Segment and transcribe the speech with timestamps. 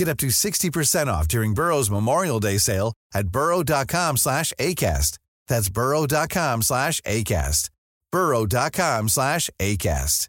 [0.00, 5.18] Get up to 60% off during Burrow's Memorial Day sale at burrow.com slash ACAST.
[5.48, 7.70] That's burrow.com slash ACAST.
[8.12, 10.28] burrow.com slash ACAST.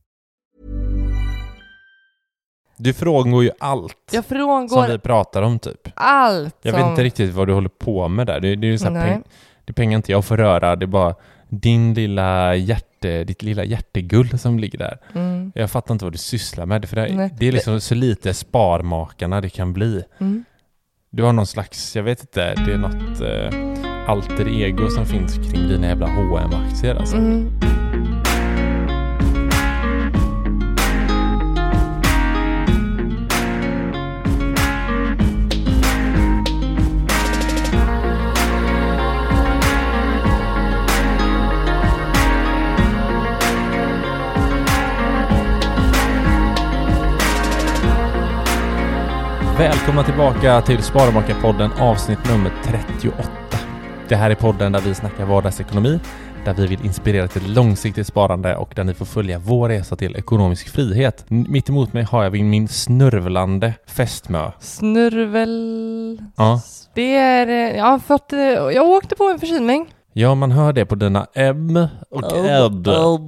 [2.77, 5.87] Du frångår ju allt Jag som frångår vi pratar om typ.
[5.95, 6.81] allt Jag som...
[6.81, 8.39] vet inte riktigt vad du håller på med där.
[8.39, 9.23] Det, det är ju så här peng,
[9.65, 11.15] det är pengar inte jag får röra, det är bara
[11.51, 14.97] din lilla hjärte, ditt lilla hjärtegull som ligger där.
[15.15, 15.51] Mm.
[15.55, 17.35] Jag fattar inte vad du sysslar med, för det, Nej.
[17.37, 20.03] det är liksom så lite sparmakarna det kan bli.
[20.19, 20.45] Mm.
[21.09, 25.35] Du har någon slags, jag vet inte, det är något eh, alter ego som finns
[25.35, 27.15] kring dina jävla hm aktier alltså.
[27.17, 27.90] Mm.
[49.61, 53.17] Välkomna tillbaka till Sparmakarpodden avsnitt nummer 38.
[54.09, 55.99] Det här är podden där vi snackar vardagsekonomi,
[56.45, 60.15] där vi vill inspirera till långsiktigt sparande och där ni får följa vår resa till
[60.15, 61.25] ekonomisk frihet.
[61.27, 64.51] Mitt emot mig har jag min snörvlande fästmö.
[64.59, 66.19] Snurvel...
[66.35, 66.61] Ja.
[66.93, 67.47] Det är...
[67.77, 68.33] Jag har fått...
[68.33, 69.93] eh, Jag åkte på en förkylning.
[70.13, 72.87] Ja, man hör det på dina M och Ed.
[72.87, 73.19] Ja.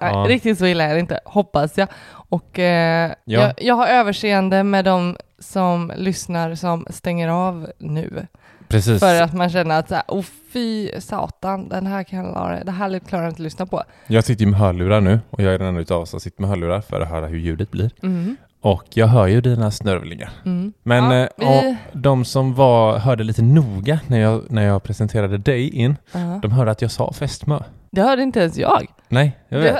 [0.00, 1.88] Nej, riktigt så illa är det inte, hoppas jag.
[2.28, 3.40] Och eh, Ja.
[3.40, 8.26] jag, jag har överseende med de som lyssnar som stänger av nu.
[8.68, 9.00] Precis.
[9.00, 12.72] För att man känner att så här, oh, fy satan, den här kan jag det
[12.72, 13.82] här klarar jag inte att lyssna på.
[14.06, 16.40] Jag sitter ju med hörlurar nu och jag är den enda utav oss som sitter
[16.42, 17.90] med hörlurar för att höra hur ljudet blir.
[18.02, 18.36] Mm.
[18.60, 20.30] Och jag hör ju dina snörvlingar.
[20.44, 20.72] Mm.
[20.82, 25.38] Men Ja, eh, vi- de som var, hörde lite noga när jag, när jag presenterade
[25.38, 26.38] dig in, Ja.
[26.42, 27.58] de hörde att jag sa fästmö.
[27.90, 28.86] Det hörde inte ens jag.
[29.08, 29.76] Nej, jag vet.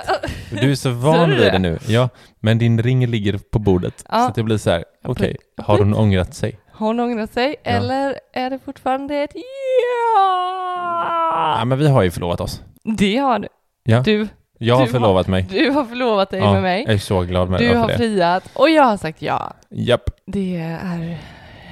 [0.50, 1.50] Du är så van du vid det?
[1.50, 1.78] det nu.
[1.88, 2.09] Ja,
[2.41, 4.04] men din ring ligger på bordet.
[4.09, 4.26] Ja.
[4.26, 6.59] Så det blir så här, okej, pre- har hon ångrat sig?
[6.72, 7.56] Har hon ångrat sig?
[7.62, 7.70] Ja.
[7.70, 9.42] Eller är det fortfarande ett Ja,
[11.59, 11.65] ja?
[11.65, 12.62] men vi har ju förlovat oss.
[12.98, 13.48] Det har du.
[13.84, 14.28] Ja, Du,
[14.59, 15.47] jag har du förlovat mig.
[15.50, 16.82] du har förlovat dig Ja, med mig.
[16.86, 17.97] Jag är så glad med Du för har det.
[17.97, 19.53] friat och jag har sagt ja.
[19.70, 20.10] Japp.
[20.26, 21.19] Det är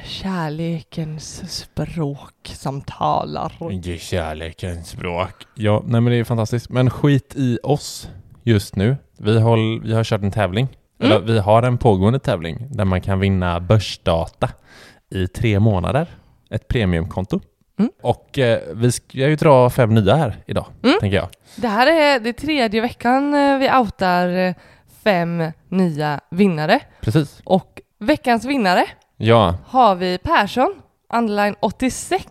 [0.05, 3.53] kärlekens språk som talar.
[3.99, 5.47] Kärlekens språk.
[5.55, 6.71] Ja, nej men det är fantastiskt.
[6.71, 8.09] Men skit i oss
[8.43, 8.97] just nu.
[9.19, 10.69] Vi, håll, vi har kört en tävling.
[11.01, 11.13] Mm.
[11.13, 14.49] Eller vi har en pågående tävling där man kan vinna börsdata
[15.11, 16.07] i tre månader.
[16.51, 17.41] Ett premiumkonto.
[17.79, 17.91] Mm.
[18.03, 20.97] Och eh, vi ska ju dra fem nya här idag, Mm.
[21.01, 21.29] tänker jag.
[21.57, 24.55] Det här är det tredje veckan eh, vi outar eh,
[25.05, 26.81] fem nya vinnare.
[27.01, 27.41] Precis.
[27.45, 30.75] Och veckans vinnare Ja, har vi Persson,
[31.15, 32.27] underline 86.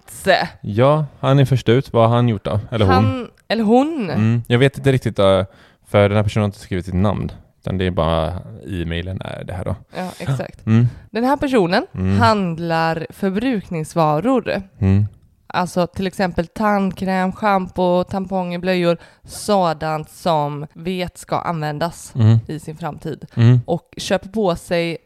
[0.61, 1.93] ja, han är först ut.
[1.93, 2.59] Vad har han gjort då?
[2.71, 2.93] Eller hon?
[2.95, 4.09] Han, eller hon.
[4.09, 4.41] Mm.
[4.47, 5.43] Jag vet inte riktigt, eh,
[5.87, 7.31] för den här personen har inte skrivit sitt namn.
[7.61, 8.27] Utan det är bara
[8.67, 9.75] e-mailen är det här då.
[9.97, 10.65] Ja, exakt.
[10.65, 10.87] Mm.
[11.11, 12.19] Den här personen Mm.
[12.19, 14.61] handlar förbrukningsvaror.
[14.79, 15.05] Mm.
[15.47, 22.37] Alltså till exempel tandkräm, schampo, tamponger, blöjor, sådant som vet ska användas Mm.
[22.47, 23.25] i sin framtid.
[23.35, 23.59] Mm.
[23.65, 24.97] Och köper på sig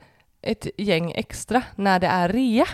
[0.48, 2.66] ett gäng extra när det är rea.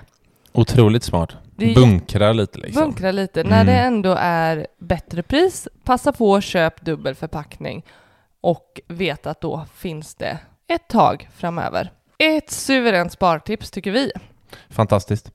[0.51, 1.29] Otroligt smart.
[1.55, 2.83] Det Bunkra lite liksom.
[2.83, 3.41] Bunkra lite.
[3.41, 3.51] Mm.
[3.51, 7.85] När det ändå är bättre pris, passa på köp dubbel förpackning
[8.41, 10.37] och vet att då finns det
[10.67, 11.91] ett tag framöver.
[12.17, 14.11] Ett suveränt spartips tycker vi.
[14.69, 15.31] Fantastiskt.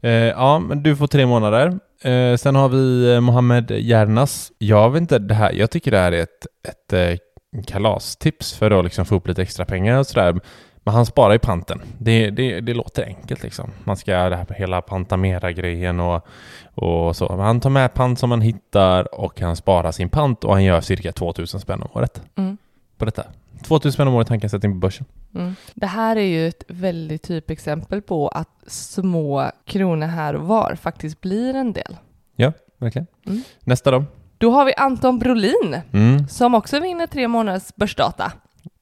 [0.00, 1.78] Eh, ja, men du får tre månader.
[2.02, 4.52] Eh, sen har vi eh, Mohammed Järnas.
[4.58, 7.18] Jag vet inte, det här, jag tycker det här är ett, ett eh,
[7.66, 10.40] kalastips för att liksom få upp lite extra pengar och sådär.
[10.86, 11.80] Men han sparar i panten.
[11.98, 13.70] Det, det, det låter enkelt liksom.
[13.84, 16.26] Man ska det här hela Pantamera-grejen och,
[16.74, 17.28] och så.
[17.28, 20.64] Men han tar med pant som man hittar och han sparar sin pant och han
[20.64, 22.56] gör cirka 2000 spänn om året Mm.
[22.98, 23.24] på detta.
[23.62, 25.06] 2000 spänn om året han kan sätta in på börsen.
[25.34, 25.54] Mm.
[25.74, 31.20] Det här är ju ett väldigt typexempel på att små kronor här och var faktiskt
[31.20, 31.96] blir en del.
[32.36, 33.06] Ja, verkligen.
[33.26, 33.42] Mm.
[33.60, 34.04] Nästa då?
[34.38, 36.28] Då har vi Anton Brolin Mm.
[36.28, 38.32] som också vinner tre månaders börsdata.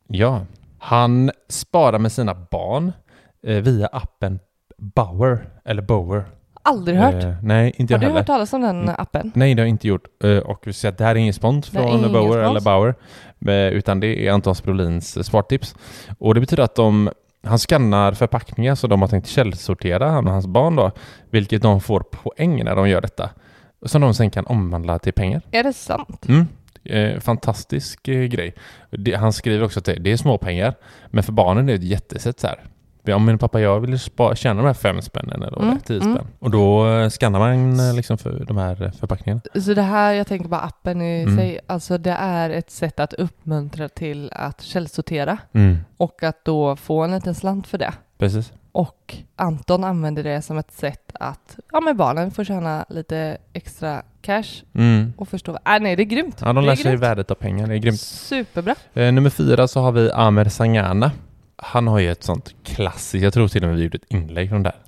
[0.06, 0.46] Ja,
[0.84, 2.92] han sparar med sina barn
[3.46, 4.38] eh, via appen
[4.78, 6.24] Bauer, eller Bower.
[6.62, 7.24] Aldrig hört.
[7.24, 8.18] Eh, nej, inte har jag du heller.
[8.20, 9.32] hört talas om den appen?
[9.34, 10.04] Nej, det har jag inte gjort.
[10.24, 12.50] Eh, och vi säger att det här är ingen spons från ingen Bower spons.
[12.50, 12.94] eller Bauer,
[13.46, 15.74] eh, utan det är Antons Brolins eh, spartips.
[16.18, 17.10] Och det betyder att de,
[17.42, 20.90] han skannar förpackningar så de har tänkt källsortera, han och hans barn då,
[21.30, 23.30] vilket de får poäng när de gör detta.
[23.86, 25.42] Som de sen kan omvandla till pengar.
[25.50, 26.28] Är det sant?
[26.28, 26.46] Mm.
[26.84, 28.54] Eh, fantastisk eh, grej.
[28.90, 30.74] Det, han skriver också att det, det är små pengar,
[31.10, 32.64] men för barnen är det ett jättesätt så här.
[33.14, 36.00] Om min pappa och jag vill spa, tjäna de här fem spännen eller Mm, tio
[36.00, 36.14] mm.
[36.14, 36.26] spänn.
[36.38, 39.40] Och då eh, skannar man eh, liksom för de här förpackningarna.
[39.54, 41.36] Så det här, jag tänker bara appen i Mm.
[41.36, 45.76] sig, alltså det är ett sätt att uppmuntra till att källsortera Mm.
[45.96, 47.92] och att då få en liten slant för det.
[48.18, 48.52] Precis.
[48.72, 54.02] Och Anton använder det som ett sätt att, ja men barnen får tjäna lite extra
[54.24, 55.12] cash Mm.
[55.16, 55.52] och förstå.
[55.52, 56.36] Äh, nej, det är grymt.
[56.40, 57.02] Ja, de det lär är sig grymt.
[57.02, 57.66] värdet av pengar.
[57.66, 58.00] Det är grymt.
[58.00, 58.74] Superbra.
[58.94, 61.12] Eh, nummer fyra så har vi Amer Sangana.
[61.56, 64.48] Han har ju ett sånt klassiskt, jag tror till och med vi gjorde ett inlägg
[64.48, 64.78] från det här.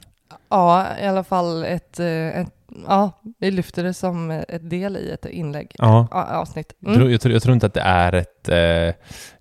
[0.50, 2.06] Ja, i alla fall ett, eh,
[2.40, 2.52] ett
[2.88, 6.08] ja, vi lyfter det som ett del i ett inlägg, Ja.
[6.12, 6.72] avsnitt.
[6.78, 7.12] Jag, tror, Mm.
[7.12, 8.54] jag, tror, jag tror inte att det är ett, eh,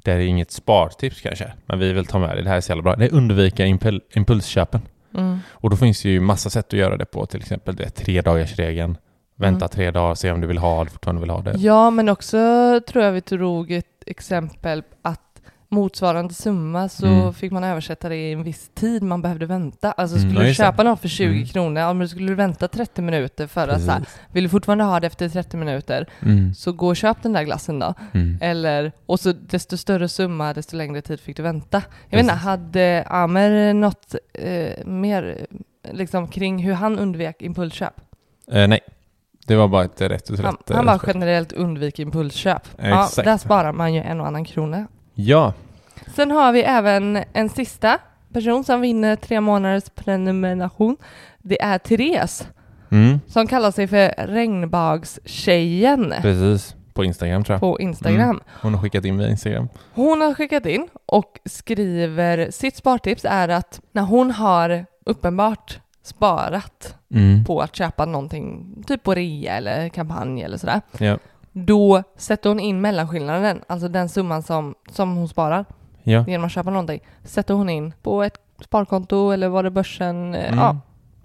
[0.04, 2.42] det är inget spartips kanske, men vi vill ta med det.
[2.44, 2.96] Det här är så jävla bra.
[2.96, 4.82] Det är undvika impul, impulsköpen.
[5.18, 5.40] Mm.
[5.50, 8.22] Och då finns det ju massa sätt att göra det på, till exempel det tre
[8.22, 8.98] dagars regeln.
[9.38, 9.70] Vänta Mm.
[9.70, 11.54] tre dagar, se om du vill ha det, fortfarande vill ha det.
[11.58, 12.38] Ja, men också
[12.88, 15.22] tror jag vi tog ett exempel att
[15.70, 17.34] motsvarande summa så Mm.
[17.34, 19.92] fick man översätta det i en viss tid man behövde vänta.
[19.92, 20.66] Alltså Mm, skulle ja, du just det.
[20.66, 21.46] köpa något för 20 Mm.
[21.48, 24.02] kronor, ja men skulle du vänta 30 minuter för att så här,
[24.32, 26.54] vill du fortfarande ha det efter 30 minuter Mm.
[26.54, 27.94] så gå och köp den där glassen då.
[28.14, 28.38] Mm.
[28.42, 31.82] Eller, och så desto större summa, desto längre tid fick du vänta.
[32.10, 32.46] Jag vet inte, Precis.
[32.46, 35.46] hade Amer något eh, mer
[35.92, 37.94] liksom kring hur han undvek impulsköp?
[38.52, 38.80] Eh, nej,
[39.48, 40.70] det var bara ett rätt och Han, rätt.
[40.70, 42.62] eh, han bara generellt undviker impulsköp.
[42.78, 43.26] Ja, Exakt.
[43.26, 44.88] där sparar man ju en och annan krona.
[45.14, 45.54] Ja,
[46.16, 47.98] Sen har vi även en sista
[48.34, 50.98] person som vinner tre månaders prenumeration.
[51.38, 52.48] Det är Therese
[52.90, 53.20] mm.
[53.28, 56.76] som kallar sig för Regnbagstjejen precis.
[56.94, 57.60] På Instagram tror jag.
[57.60, 58.30] på Instagram.
[58.30, 58.42] Mm.
[58.62, 59.70] Hon har skickat in via Instagram.
[59.94, 66.96] Hon har skickat in och skriver sitt spartips är att när hon har uppenbart sparat
[67.16, 67.46] Mm.
[67.46, 71.18] på att köpa någonting, typ på rea eller kampanj eller sådär, Ja.
[71.52, 75.66] då sätter hon in mellanskillnaden, alltså den summan som, som hon sparar
[76.04, 76.26] Ja.
[76.28, 80.36] genom att köpa någonting, sätter hon in på ett sparkonto eller var det börsen?
[80.36, 80.60] eh, Mm.
[80.60, 80.78] Ja,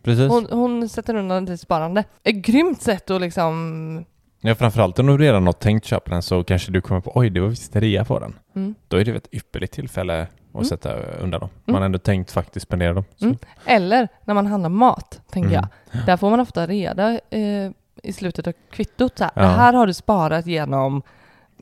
[0.03, 0.29] Precis.
[0.31, 2.05] hon, hon sätter undan till sparande.
[2.25, 4.05] Ett grymt sätt att liksom...
[4.41, 7.31] Ja, framförallt om du redan har tänkt köpa den så kanske du kommer på oj,
[7.31, 8.35] det var visst rea på den.
[8.57, 8.75] Mm.
[8.89, 10.65] Då är det ett ypperligt tillfälle att Mm.
[10.65, 11.49] sätta undan dem.
[11.65, 11.79] Man Mm.
[11.81, 13.05] har ändå tänkt faktiskt spendera dem.
[13.21, 13.37] Mm.
[13.67, 15.65] Eller när man handlar mat, tänker Mm.
[15.93, 16.07] jag.
[16.07, 17.71] Där får man ofta reda eh,
[18.03, 19.19] i slutet av kvittot.
[19.19, 19.43] Så här, Ja.
[19.43, 21.03] Det här har du sparat genom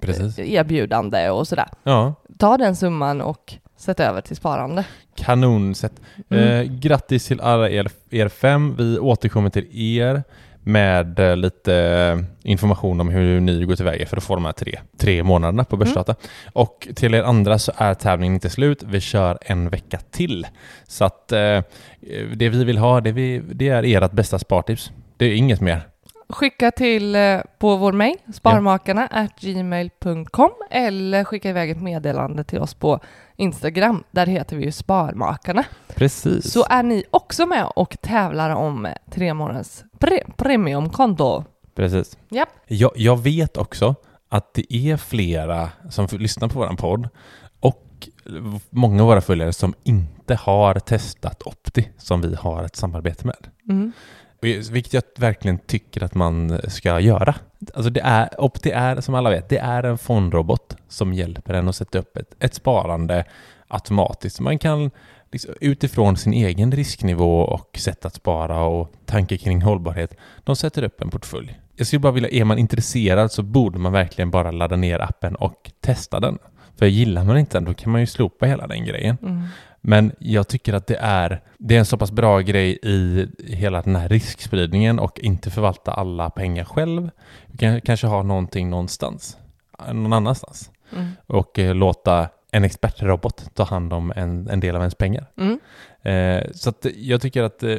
[0.01, 0.39] Precis.
[0.39, 1.69] eh, erbjudande och sådär.
[1.83, 4.85] Ja, Ta den summan och sätt över till sparande.
[5.17, 5.93] kanonsätt.
[6.31, 6.45] Mm.
[6.45, 8.75] Eh, grattis till alla er, er fem.
[8.79, 10.23] Vi återkommer till er
[10.69, 14.53] med eh, lite eh, information om hur ni går tillväga för att få de här
[14.53, 16.15] tre, tre månaderna på Börsdata.
[16.53, 18.83] Och till er andra så är tävlingen inte slut.
[18.83, 20.47] Vi kör en vecka till.
[20.87, 21.63] Så att eh,
[22.35, 24.93] det vi vill ha, det, vi, det är ert bästa spartips.
[25.17, 25.83] Det är inget mer.
[26.29, 32.75] Skicka till eh, på vår mejl, sparmakarna gmail.com eller skicka iväg ett meddelande till oss
[32.75, 33.01] på
[33.37, 34.05] Instagram.
[34.11, 35.65] Där heter vi ju Sparmakarna.
[35.95, 36.53] Precis.
[36.53, 41.45] Så är ni också med och tävlar om tre månaders pre- premiumkonto.
[41.75, 42.19] Precis.
[42.29, 42.49] Japp.
[42.67, 43.95] Jag, jag vet också
[44.29, 47.09] att det är flera som lyssnar på vår podd
[47.61, 48.09] och
[48.71, 53.47] många av våra följare som inte har testat Opti som vi har ett samarbete med.
[53.69, 53.93] Mm.
[54.43, 57.35] Eh, vilket jag verkligen tycker att man ska göra.
[57.75, 61.69] Alltså det är, Opti är, som alla vet, det är en fondrobot som hjälper en
[61.69, 63.25] att sätta upp ett, ett sparande
[63.69, 64.41] automatiskt.
[64.41, 64.91] Man kan
[65.33, 70.15] liksom, utifrån sin egen risknivå och sätt att spara och tanke kring hållbarhet,
[70.45, 71.61] de sätter upp en portfölj.
[71.77, 75.37] Jag skulle bara vilja, är man intresserad så borde man verkligen bara ladda ner appen
[75.37, 76.39] och testa den.
[76.79, 79.17] För gillar man inte den, då kan man ju slopa hela den grejen.
[79.23, 79.43] Mm.
[79.81, 83.83] Men jag tycker att det är, det är en så pass bra grej i hela
[83.83, 87.11] den här riskspridningen och inte förvalta alla pengar själv.
[87.47, 89.39] Vi kan kanske ha någonting någonstans,
[89.93, 90.71] någon annanstans.
[90.93, 91.09] Mm.
[91.27, 95.27] och eh, låta en expertrobot ta hand om en, en del av ens pengar.
[95.37, 95.61] Mm.
[96.03, 97.77] Eh, så jag tycker att eh,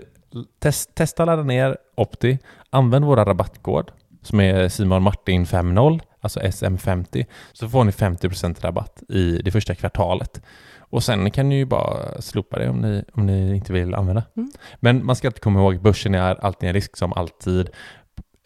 [0.60, 2.40] test, testa ladda ner Opti,
[2.70, 3.92] använd våra rabattkod
[4.22, 9.76] som är Simon Martin 50, alltså SM50, så får ni 50% rabatt i det första
[9.76, 10.42] kvartalet.
[10.80, 14.24] Och sen kan ni ju bara slopa det om ni, om ni inte vill använda.
[14.38, 14.52] Mm.
[14.76, 17.70] Men man ska alltid komma ihåg, börsen är alltid en risk som alltid.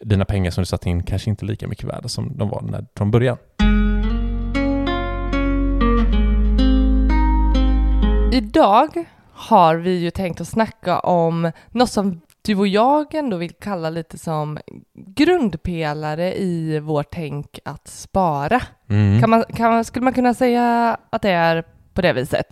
[0.04, 2.62] Dina pengar som du satt in kanske inte är lika mycket värda som de var
[2.62, 3.36] när, från början.
[8.32, 13.52] Idag har vi ju tänkt att snacka om något som du och jag ändå vill
[13.52, 14.58] kalla lite som
[15.28, 18.60] grundpelare i vårt tänk att spara.
[18.90, 19.20] Mm.
[19.20, 22.46] Kan man, kan man, skulle man kunna säga att det är på det viset?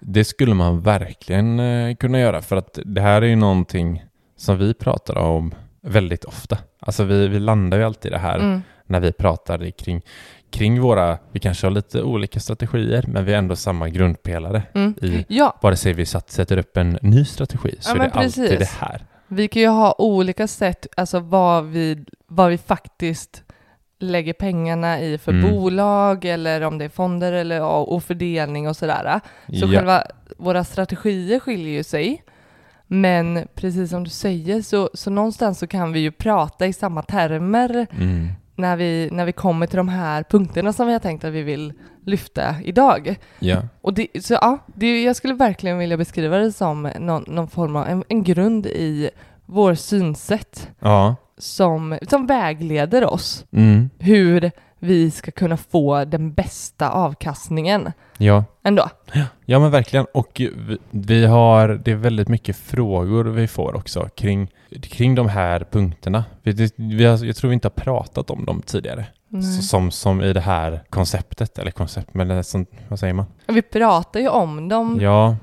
[0.00, 4.04] Det skulle man verkligen eh, kunna göra för att det här är ju någonting
[4.36, 6.58] som vi pratar om väldigt ofta.
[6.80, 8.62] Alltså vi, vi landar ju alltid i det här Mm.
[8.86, 10.02] när vi pratar kring,
[10.50, 14.94] kring våra, vi kanske har lite olika strategier men vi har ändå samma grundpelare Mm.
[15.02, 18.10] i Ja, vare sig vi satt, sätter upp en ny strategi så Ja, är det
[18.14, 18.58] alltid precis.
[18.58, 19.04] det här.
[19.28, 23.42] Vi kan ju ha olika sätt, alltså vad vi, vad vi faktiskt
[24.00, 25.50] lägger pengarna i för Mm.
[25.50, 29.20] bolag eller om det är fonder eller och fördelning och sådär.
[29.46, 29.68] Så ja.
[29.68, 30.02] själva
[30.36, 32.22] våra strategier skiljer ju sig.
[32.86, 37.02] Men precis som du säger så, så någonstans så kan vi ju prata i samma
[37.02, 38.28] termer Mm.
[38.58, 41.42] När vi, när vi kommer till de här punkterna som vi har tänkt att vi
[41.42, 41.72] vill
[42.06, 43.16] lyfta idag.
[43.38, 43.62] ja.
[43.80, 47.76] Och det, så ja, det, jag skulle verkligen vilja beskriva det som någon, någon form
[47.76, 49.10] av en, en grund i
[49.46, 51.16] vår synsätt Ja.
[51.38, 53.90] som, som vägleder oss Mm.
[53.98, 58.44] hur vi ska kunna få den bästa avkastningen Ja.
[58.62, 58.88] ändå.
[59.44, 64.08] Ja men verkligen och vi, vi har, det är väldigt mycket frågor vi får också
[64.16, 64.50] kring,
[64.82, 66.24] kring de här punkterna.
[66.42, 69.06] Vi, det- vi har, jag tror vi inte har pratat om dem tidigare.
[69.30, 73.26] Så, som, som i det här konceptet, eller koncept, men det som, vad säger man?
[73.46, 75.36] Vi pratar ju om dem Ja,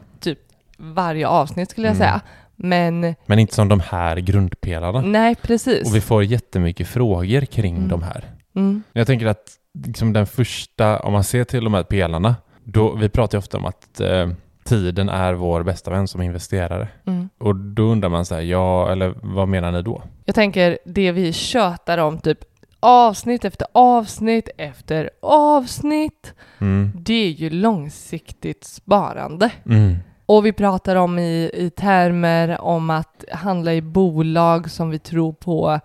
[0.78, 2.08] varje avsnitt skulle jag Mm.
[2.08, 2.22] säga.
[2.56, 5.02] Men men inte som de här grundpelarna.
[5.02, 5.90] nej, precis.
[5.90, 7.90] Och vi får jättemycket frågor kring Mm.
[7.90, 8.24] de här.
[8.56, 8.84] Mm.
[8.94, 9.52] Jag tänker att
[9.86, 13.58] liksom den första, om man ser till de här pelarna, då, vi pratar ju ofta
[13.58, 14.30] om att eh,
[14.64, 16.88] tiden är vår bästa vän som investerare.
[17.06, 17.30] Mm.
[17.38, 20.02] Och då undrar man så här, ja, eller vad menar ni då?
[20.26, 22.40] Jag tänker det vi tjötar om typ
[22.80, 26.34] avsnitt efter avsnitt efter avsnitt.
[26.60, 26.92] Mm.
[26.96, 29.52] Det är ju långsiktigt sparande.
[29.66, 29.96] Mm.
[30.26, 35.34] Och vi pratar om i, i termer om att handla i bolag som vi tror
[35.34, 35.80] på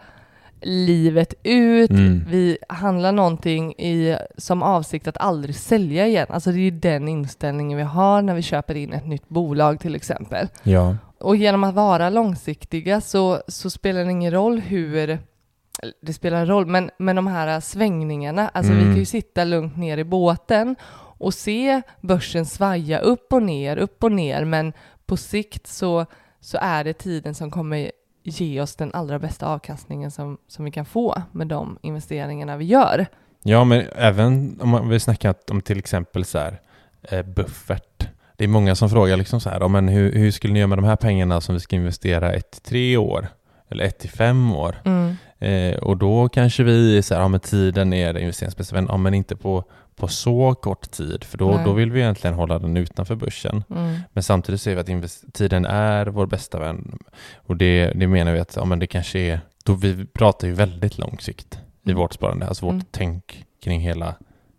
[0.63, 1.91] livet ut.
[1.91, 2.25] Mm.
[2.29, 6.27] Vi handlar någonting i, som avsikt att aldrig sälja igen.
[6.31, 9.95] Alltså det är den inställningen vi har när vi köper in ett nytt bolag till
[9.95, 10.49] exempel.
[10.63, 10.97] Ja.
[11.19, 15.19] Och genom att vara långsiktiga så, så spelar det ingen roll hur
[16.03, 18.91] det spelar en roll, men, men de här svängningarna, alltså vi Mm.
[18.93, 20.77] kan ju sitta lugnt ner i båten
[21.19, 24.73] och se börsen svaja upp och ner, upp och ner, men
[25.07, 26.07] på sikt så,
[26.41, 27.91] så är det tiden som kommer
[28.31, 32.65] ge oss den allra bästa avkastningen som, som vi kan få med de investeringarna vi
[32.65, 33.07] gör.
[33.43, 36.61] ja, men även om vi snackar om till exempel så här,
[37.03, 38.09] eh, buffert.
[38.37, 40.79] Det är många som frågar liksom så här, men hur, hur skulle ni göra med
[40.79, 43.29] de här pengarna som vi ska investera ett till tre år?
[43.69, 44.77] Eller ett till fem år?
[44.85, 45.17] Mm.
[45.39, 49.37] Eh, och då kanske vi säger, ja men tiden är investeringsbästa vän, ja men inte
[49.37, 49.65] på,
[50.01, 51.65] på så kort tid, för då, Nej.
[51.65, 53.65] då vill vi egentligen hålla den utanför börsen.
[53.71, 53.99] Mm.
[54.13, 56.99] Men samtidigt ser vi att tiden är vår bästa vän.
[57.37, 60.55] Och det, det menar vi att ja, men det kanske är, då vi pratar ju
[60.55, 62.01] väldigt lång sikt i Mm.
[62.01, 62.47] vårt sparande.
[62.49, 62.85] Alltså vårt Mm.
[62.91, 64.15] tänk kring hela,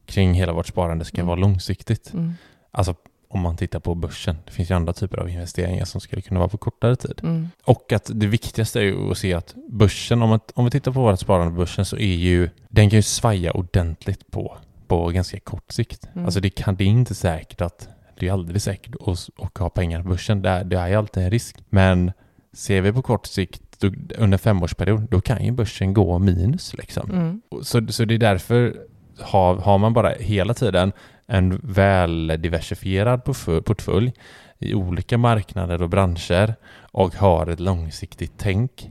[0.05, 1.27] kring hela vårt sparande ska Mm.
[1.27, 2.13] vara långsiktigt.
[2.13, 2.33] Mm.
[2.71, 2.95] Alltså
[3.29, 4.38] om man tittar på börsen.
[4.45, 7.19] Det finns ju andra typer av investeringar som skulle kunna vara på kortare tid.
[7.24, 7.50] Mm.
[7.65, 10.91] Och att det viktigaste är ju att se att börsen, om, man, om vi tittar
[10.91, 14.57] på vårt sparande på börsen så är ju, den kan ju svaja ordentligt på,
[14.91, 16.10] på ganska kort sikt.
[16.13, 16.25] Mm.
[16.25, 19.69] Alltså det, kan, det är inte säkert att, det är aldrig säkert att, att ha
[19.69, 20.41] pengar på börsen.
[20.41, 21.57] Det är, det är alltid en risk.
[21.69, 22.12] Men
[22.53, 26.74] ser vi på kort sikt, då, under en femårsperiod, då kan ju börsen gå minus
[26.74, 27.12] liksom.
[27.12, 27.41] Mm.
[27.62, 28.77] Så, så det är därför
[29.19, 30.91] har, har man bara hela tiden
[31.27, 33.24] en väl diversifierad
[33.65, 34.13] portfölj
[34.60, 36.55] i olika marknader och branscher
[36.91, 38.89] och har ett långsiktigt tänk,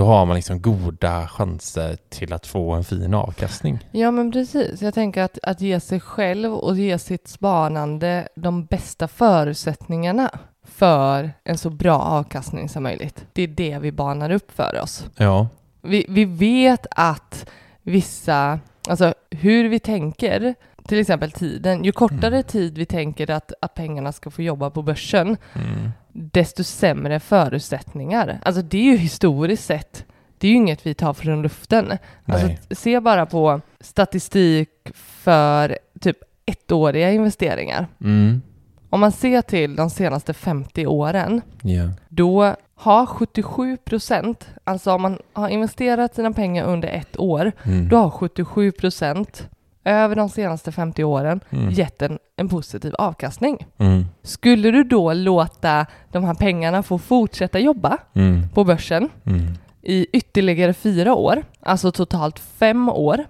[0.00, 3.78] då har man liksom goda chanser till att få en fin avkastning.
[3.90, 4.82] Ja men precis.
[4.82, 10.30] Jag tänker att, att ge sig själv och ge sitt sparande de bästa förutsättningarna
[10.64, 13.24] för en så bra avkastning som möjligt.
[13.32, 15.04] Det är det vi banar upp för oss.
[15.16, 15.48] Ja,
[15.82, 17.50] Vi, vi vet att
[17.82, 20.54] vissa, alltså hur vi tänker,
[20.88, 22.42] till exempel tiden, ju kortare Mm.
[22.42, 25.90] tid vi tänker att, att pengarna ska få jobba på börsen, mm.
[26.12, 28.40] desto sämre förutsättningar.
[28.42, 30.04] Alltså det är ju historiskt sett,
[30.38, 31.92] det är ju inget vi tar från luften.
[32.24, 37.86] Alltså, se bara på statistik för typ ettåriga investeringar.
[38.00, 38.42] Mm.
[38.90, 41.88] Om man ser till de senaste 50 åren, Ja.
[42.08, 47.88] då har 77 procent, alltså om man har investerat sina pengar under ett år, Mm.
[47.88, 49.48] då har 77 procent
[49.84, 51.70] över de senaste 50 åren Mm.
[51.70, 53.66] gett en, en positiv avkastning.
[53.78, 54.04] Mm.
[54.22, 58.48] Skulle du då låta de här pengarna få fortsätta jobba Mm.
[58.54, 59.40] på börsen Mm.
[59.82, 63.24] i ytterligare fyra år, alltså totalt fem år,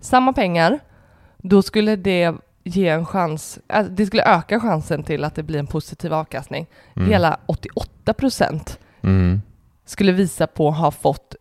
[0.00, 0.78] samma pengar,
[1.36, 5.58] då skulle det ge en chans, alltså det skulle öka chansen till att det blir
[5.58, 6.66] en positiv avkastning.
[6.96, 7.08] Mm.
[7.10, 9.42] Hela 88 procent Mm.
[9.84, 11.34] skulle visa på att ha fått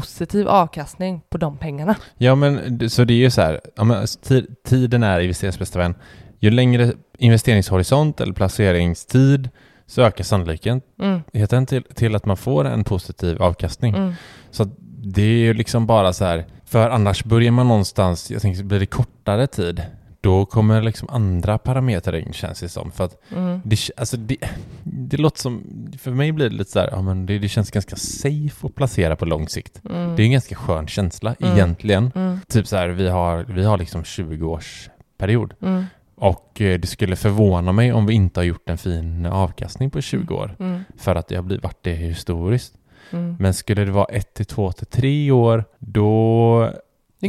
[0.00, 1.96] positiv avkastning på de pengarna.
[2.18, 5.78] Ja men så det är ju så här, ja, men, ti- tiden är investerings bästa
[5.78, 5.94] vän.
[6.40, 9.48] Ju längre investeringshorisont eller placeringstid
[9.86, 13.94] så ökar sannolikheten till, till att man får en positiv avkastning.
[13.94, 14.12] Mm.
[14.50, 14.64] Så
[15.02, 18.80] det är ju liksom bara så här, för annars börjar man någonstans, jag tänker blir
[18.80, 19.82] det kortare tid,
[20.24, 22.90] då kommer liksom andra parametrar in känns det som.
[22.92, 23.60] För att Mm.
[23.64, 24.36] det, alltså det,
[24.82, 25.62] det låter som,
[25.98, 28.74] för mig blir det lite så här, ja men det, det känns ganska safe att
[28.74, 29.80] placera på lång sikt.
[29.90, 30.16] Mm.
[30.16, 31.52] Det är en ganska skön känsla Mm.
[31.54, 32.12] egentligen.
[32.14, 32.38] Mm.
[32.48, 35.84] Typ så här, vi har, vi har liksom 20 års period Mm.
[36.16, 40.00] och eh, det skulle förvåna mig om vi inte har gjort en fin avkastning på
[40.00, 40.84] 20 år Mm.
[40.98, 42.74] för att det har blivit, varit det historiskt.
[43.10, 43.36] Mm.
[43.40, 46.70] Men skulle det vara 1 till 2 till 3 år, då...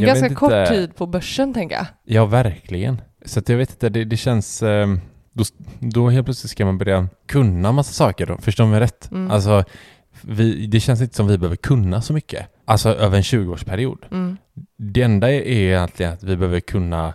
[0.00, 0.66] Det är jag ganska kort inte.
[0.70, 1.86] tid på börsen, tänker jag.
[2.04, 3.00] Ja, verkligen.
[3.24, 4.62] Så att jag vet inte, det, det känns...
[4.62, 4.86] eh,
[5.32, 5.44] Då,
[5.78, 9.10] då helt plötsligt ska man börja kunna massa saker då, förstår mig rätt?
[9.10, 9.30] Mm.
[9.30, 9.64] Alltså,
[10.22, 12.46] vi, det känns inte som vi behöver kunna så mycket.
[12.64, 13.98] Alltså över en 20-årsperiod.
[14.10, 14.36] Mm.
[14.78, 17.14] Det enda är egentligen att vi behöver kunna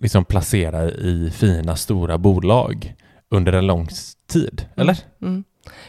[0.00, 2.94] liksom placera i fina stora bolag
[3.30, 3.88] under en lång
[4.32, 4.98] tid, eller?
[5.22, 5.44] Mm.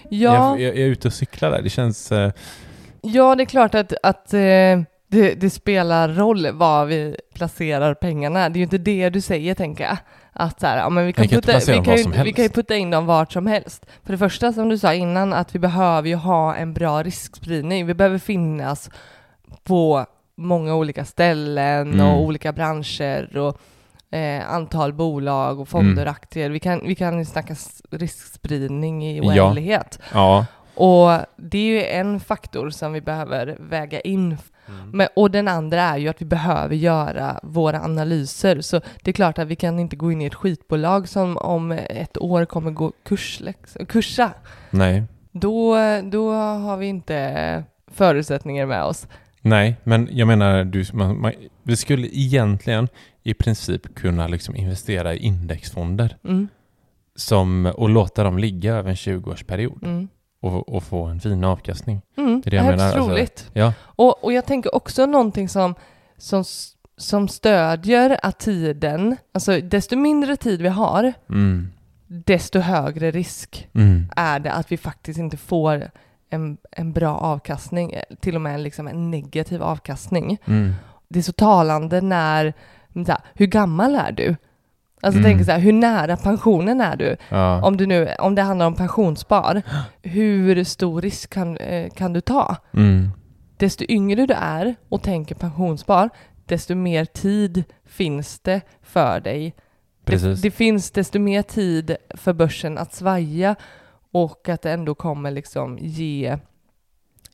[0.10, 2.12] Ja, Jag, jag, jag är ute och cyklar där, det känns...
[2.12, 2.32] eh,
[3.02, 4.40] ja, det är klart att, att eh,
[5.12, 8.50] det, det spelar roll var vi placerar pengarna.
[8.50, 9.98] Det är ju inte det du säger, tänker jag.
[10.34, 12.50] Att så här, ja, men vi kan, kan putta, vi, kan ju, vi kan ju
[12.50, 13.86] putta in dem vart som helst.
[14.04, 17.86] För det första, som du sa innan, att vi behöver ju ha en bra riskspridning.
[17.86, 18.90] Vi behöver finnas
[19.64, 20.06] på
[20.38, 22.08] många olika ställen Mm.
[22.08, 23.58] och olika branscher och
[24.18, 26.50] eh, antal bolag och fonder och aktier.
[26.50, 27.56] Vi kan, vi kan snacka
[27.92, 29.24] riskspridning i Ja.
[29.46, 30.00] oändlighet.
[30.14, 30.46] ja.
[30.76, 34.38] Och det är ju en faktor som vi behöver väga in.
[34.94, 38.62] Men, och den andra är ju att vi behöver göra våra analyser.
[38.62, 41.72] Så det är klart att vi kan inte gå in i ett skitbolag som om
[41.72, 43.42] ett år kommer gå kurs,
[43.88, 44.34] kursa.
[44.70, 45.04] Nej.
[45.32, 49.08] Då, då har vi inte förutsättningar med oss.
[49.42, 51.32] Nej, men jag menar, du, man, man,
[51.64, 52.88] vi skulle egentligen
[53.24, 56.48] i princip kunna liksom investera i indexfonder Mm,
[57.16, 60.08] som, och låta dem ligga över en 20-årsperiod mm,
[60.42, 62.02] och, och få en fin avkastning.
[62.18, 62.42] mm.
[62.42, 63.46] Det är det jag menar, alltså.
[63.54, 63.74] Ja.
[63.82, 65.76] Och, och jag tänker också någonting som,
[66.18, 66.44] som,
[66.98, 71.68] som stödjer att tiden, alltså desto mindre tid vi har, Mm.
[72.08, 74.12] desto högre risk Mm.
[74.16, 75.92] är det att vi faktiskt inte får
[76.30, 80.38] en, en bra avkastning, till och med en, liksom en negativ avkastning.
[80.46, 80.74] Mm.
[81.08, 82.54] Det är så talande när,
[83.08, 84.36] här, hur gammal är du?
[85.02, 85.32] Alltså Mm.
[85.32, 87.18] tänk så här, hur nära pensionen är du?
[87.30, 87.62] Ja.
[87.66, 89.62] Om, du nu, om det handlar om pensionsspar,
[90.02, 92.56] hur stor risk kan, eh, kan du ta?
[92.74, 93.10] Mm.
[93.58, 96.10] Desto yngre du är och tänker pensionsspar,
[96.46, 99.54] desto mer tid finns det för dig.
[100.06, 103.56] Det, det finns desto mer tid för börsen att svaja
[104.14, 106.38] och att det ändå kommer liksom ge,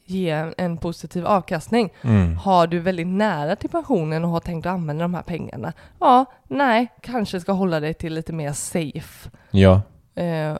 [0.09, 1.93] ge en positiv avkastning.
[2.01, 2.37] Mm.
[2.37, 5.73] Har du väldigt nära till pensionen och har tänkt att använda de här pengarna?
[5.99, 9.29] Ja, nej, kanske ska hålla dig till lite mer safe.
[9.51, 9.81] Ja.
[10.15, 10.57] Eh,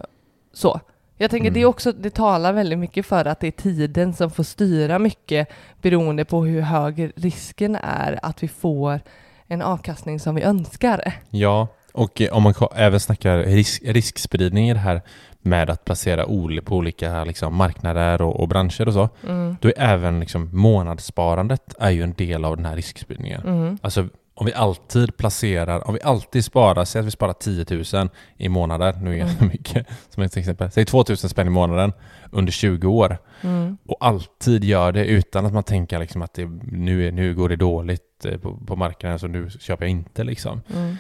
[0.54, 0.80] så.
[1.20, 1.54] Jag tänker Mm.
[1.54, 5.00] det är också, det talar väldigt mycket för att det är tiden som får styra
[5.00, 5.48] mycket
[5.82, 9.00] beroende på hur hög risken är att vi får
[9.48, 11.14] en avkastning som vi önskar.
[11.30, 15.02] Ja, och om man även snackar risk, riskspridning i det här
[15.42, 19.56] med att placera ol- på olika liksom, marknader och, och branscher och så, Mm.
[19.62, 20.50] då är även liksom,
[20.98, 23.42] månadssparandet är ju en del av den här riskspridningen.
[23.42, 23.78] Mm.
[23.82, 28.10] Alltså om vi alltid placerar, om vi alltid sparar, säg att vi sparar 10 000
[28.38, 29.48] i månader, nu är det Mm.
[29.52, 31.94] mycket som ett exempel, säg 2 000 spänn i månaden
[32.32, 33.78] under 20 år Mm.
[33.88, 37.50] och alltid gör det utan att man tänker liksom att det, nu, är, nu går
[37.50, 40.62] det dåligt eh, på, på marknaden så nu köper jag inte liksom.
[40.76, 40.96] Mm.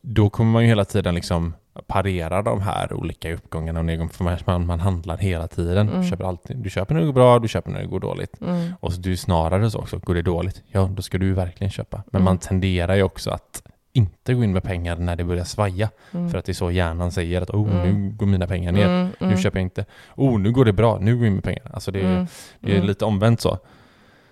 [0.00, 1.54] Då kommer man ju hela tiden liksom
[1.86, 5.88] parera de här olika uppgångarna och nedgångarna man, man handlar hela tiden.
[5.88, 6.00] Mm.
[6.02, 8.40] Du, köper alltid, du köper när det går bra, du köper när det går dåligt.
[8.40, 8.72] Mm.
[8.80, 12.02] Och så du snarare så också, går det dåligt, ja då ska du verkligen köpa.
[12.06, 12.24] Men Mm.
[12.24, 15.90] man tenderar ju också att inte gå in med pengar när det börjar svaja.
[16.12, 16.30] Mm.
[16.30, 18.02] För att det är så hjärnan säger att oh, Mm.
[18.02, 18.86] nu går mina pengar ner.
[18.86, 19.08] Mm.
[19.18, 19.84] Nu köper jag inte.
[20.16, 20.98] Oh, nu går det bra.
[21.00, 21.70] Nu går jag in med pengar.
[21.74, 22.26] Alltså det är,
[22.60, 23.58] det är lite omvänt så.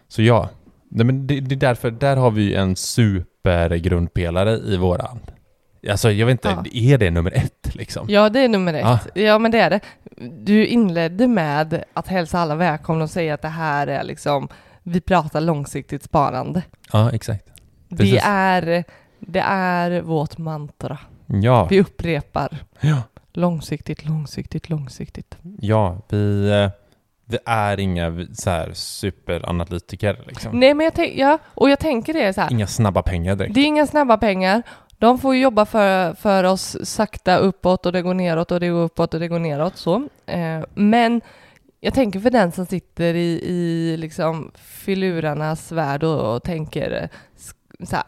[0.08, 0.48] Så ja,
[0.92, 2.76] Nej, men det, det är därför, där har vi en
[3.44, 5.18] supergrundpelare i våran.
[5.90, 6.64] Alltså jag vet inte, Ja.
[6.72, 8.06] är det nummer ett liksom?
[8.10, 8.80] Ja, det är nummer ett.
[9.14, 9.22] Ja.
[9.22, 9.38] Ja.
[9.38, 9.80] men det är det.
[10.44, 14.48] Du inledde med att hälsa alla välkomna och säga att det här är liksom,
[14.82, 16.62] vi pratar långsiktigt sparande.
[16.92, 17.46] Ja, exakt.
[17.88, 18.84] Det är,
[19.20, 20.98] det är vårt mantra.
[21.26, 25.36] Ja, Vi upprepar ja, långsiktigt, långsiktigt, långsiktigt.
[25.60, 26.70] ja vi, eh,
[27.32, 30.60] vi är inga så här superanalytiker liksom.
[30.60, 32.52] Nej, men jag, tänk, ja, och jag tänker det så här.
[32.52, 33.54] Inga snabba pengar direkt.
[33.54, 34.62] Det är inga snabba pengar.
[34.98, 38.68] De får ju jobba för, för oss sakta uppåt och det går neråt och det
[38.68, 40.08] går uppåt och det går neråt så.
[40.26, 41.20] Eh, men
[41.80, 47.08] jag tänker för den som sitter i, i liksom filurarnas värld och, och tänker eh,
[47.86, 48.04] så här,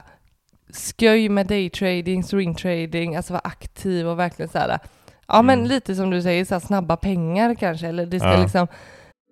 [0.98, 4.78] sköj med daytrading, swingtrading, alltså vara aktiv och verkligen så här.
[5.28, 5.68] Ja, men Mm.
[5.70, 8.42] lite som du säger, så här, snabba pengar kanske, eller det ska Ja.
[8.42, 8.66] liksom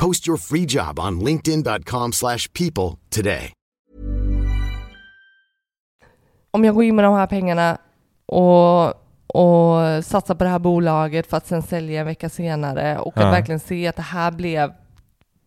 [0.00, 3.52] Post your free job on linkedin.com/people slash people today.
[6.50, 7.78] om jag går in med de här pengarna
[8.26, 8.86] och,
[9.26, 13.26] och satsar på det här bolaget för att sen sälja en vecka senare och Ja.
[13.26, 14.72] att verkligen se att det här blev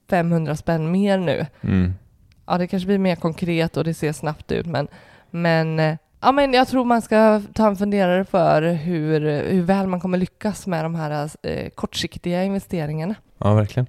[0.10, 1.46] 500 spänn mer nu.
[1.62, 1.94] Mm.
[2.46, 4.88] Ja, det kanske blir mer konkret och det ser snabbt ut, men,
[5.32, 9.20] men, ja, men jag tror man ska ta en funderare för hur,
[9.52, 13.16] hur väl man kommer lyckas med de här eh, kortsiktiga investeringarna.
[13.38, 13.88] Ja, verkligen.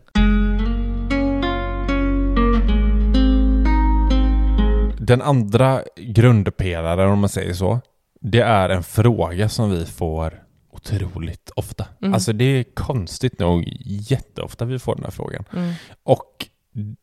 [5.06, 7.80] Den andra grundpelaren, om man säger så,
[8.20, 11.86] det är en fråga som vi får otroligt ofta.
[12.00, 12.14] Mm.
[12.14, 15.44] Alltså det är konstigt nog jätteofta vi får den här frågan.
[15.52, 15.72] Mm.
[16.02, 16.46] Och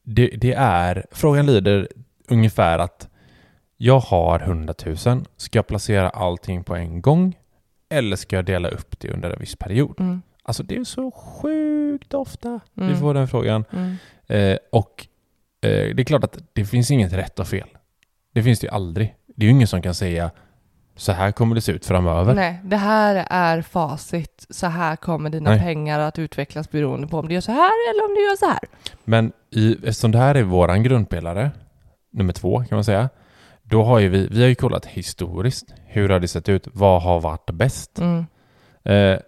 [0.03, 1.87] det, det är, frågan lyder
[2.27, 3.07] ungefär att
[3.77, 4.97] jag har 100 000,
[5.37, 7.37] ska jag placera allting på en gång
[7.89, 9.99] eller ska jag dela upp det under en viss period?
[9.99, 10.21] Mm.
[10.43, 12.99] Alltså det är så sjukt ofta vi Mm.
[12.99, 13.65] får den frågan.
[13.71, 13.95] Mm.
[14.27, 15.07] Eh, och
[15.61, 17.67] eh, det är klart att det finns inget rätt och fel.
[18.33, 19.15] Det finns det ju aldrig.
[19.35, 20.31] Det är ju ingen som kan säga
[20.95, 22.33] så här kommer det se ut framöver.
[22.33, 24.45] Nej, det här är facit.
[24.49, 25.59] Så här kommer dina Nej.
[25.59, 28.45] pengar att utvecklas beroende på om du gör så här eller om du gör så
[28.45, 28.59] här.
[29.03, 31.51] Men i, eftersom det här är våran grundpelare,
[32.11, 33.09] nummer två kan man säga,
[33.63, 35.73] då har ju vi, vi har ju kollat historiskt.
[35.85, 36.67] Hur har det sett ut?
[36.73, 37.99] Vad har varit bäst?
[37.99, 38.25] Mm.
[38.83, 39.19] Eh,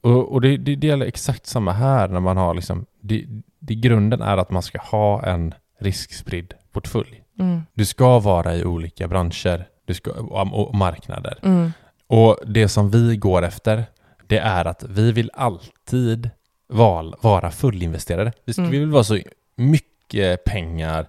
[0.00, 3.24] och och det, det, det gäller exakt samma här när man har liksom, det,
[3.58, 7.21] det grunden är att man ska ha en riskspridd portfölj.
[7.38, 7.62] Mm.
[7.74, 11.38] Du ska vara i olika branscher du ska, och, marknader.
[11.42, 11.72] Mm.
[12.06, 13.84] Och det som vi går efter,
[14.26, 16.30] det är att vi vill alltid
[16.68, 18.32] val, vara fullinvesterade.
[18.44, 18.70] Vi, Mm.
[18.70, 19.18] vi vill vara så
[19.56, 21.08] mycket pengar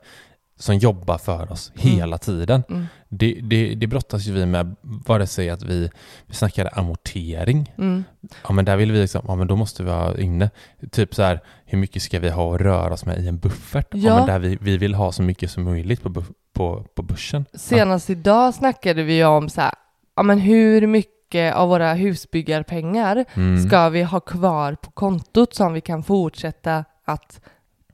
[0.60, 1.96] som jobbar för oss Mm.
[1.98, 2.64] hela tiden.
[2.70, 2.86] Mm.
[3.10, 5.90] Det, det, det brottas ju vi med, vare sig att vi,
[6.26, 7.74] vi snackar amortering.
[7.78, 8.04] Mm.
[8.48, 10.50] Ja men där vill vi liksom, ja men då måste vi ha inne,
[10.92, 13.88] typ så här, hur mycket ska vi ha att röra oss med i en buffert?
[13.92, 14.16] Ja, Ja.
[14.18, 17.46] men där vi, vi vill ha så mycket som möjligt på, på, på börsen.
[17.54, 19.74] Senast idag snackade vi om så här,
[20.16, 23.68] ja men hur mycket av våra husbyggarpengar Mm.
[23.68, 27.42] ska vi ha kvar på kontot som vi kan fortsätta att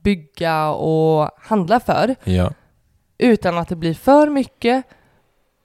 [0.02, 2.52] bygga och handla för Ja.
[3.18, 4.84] utan att det blir för mycket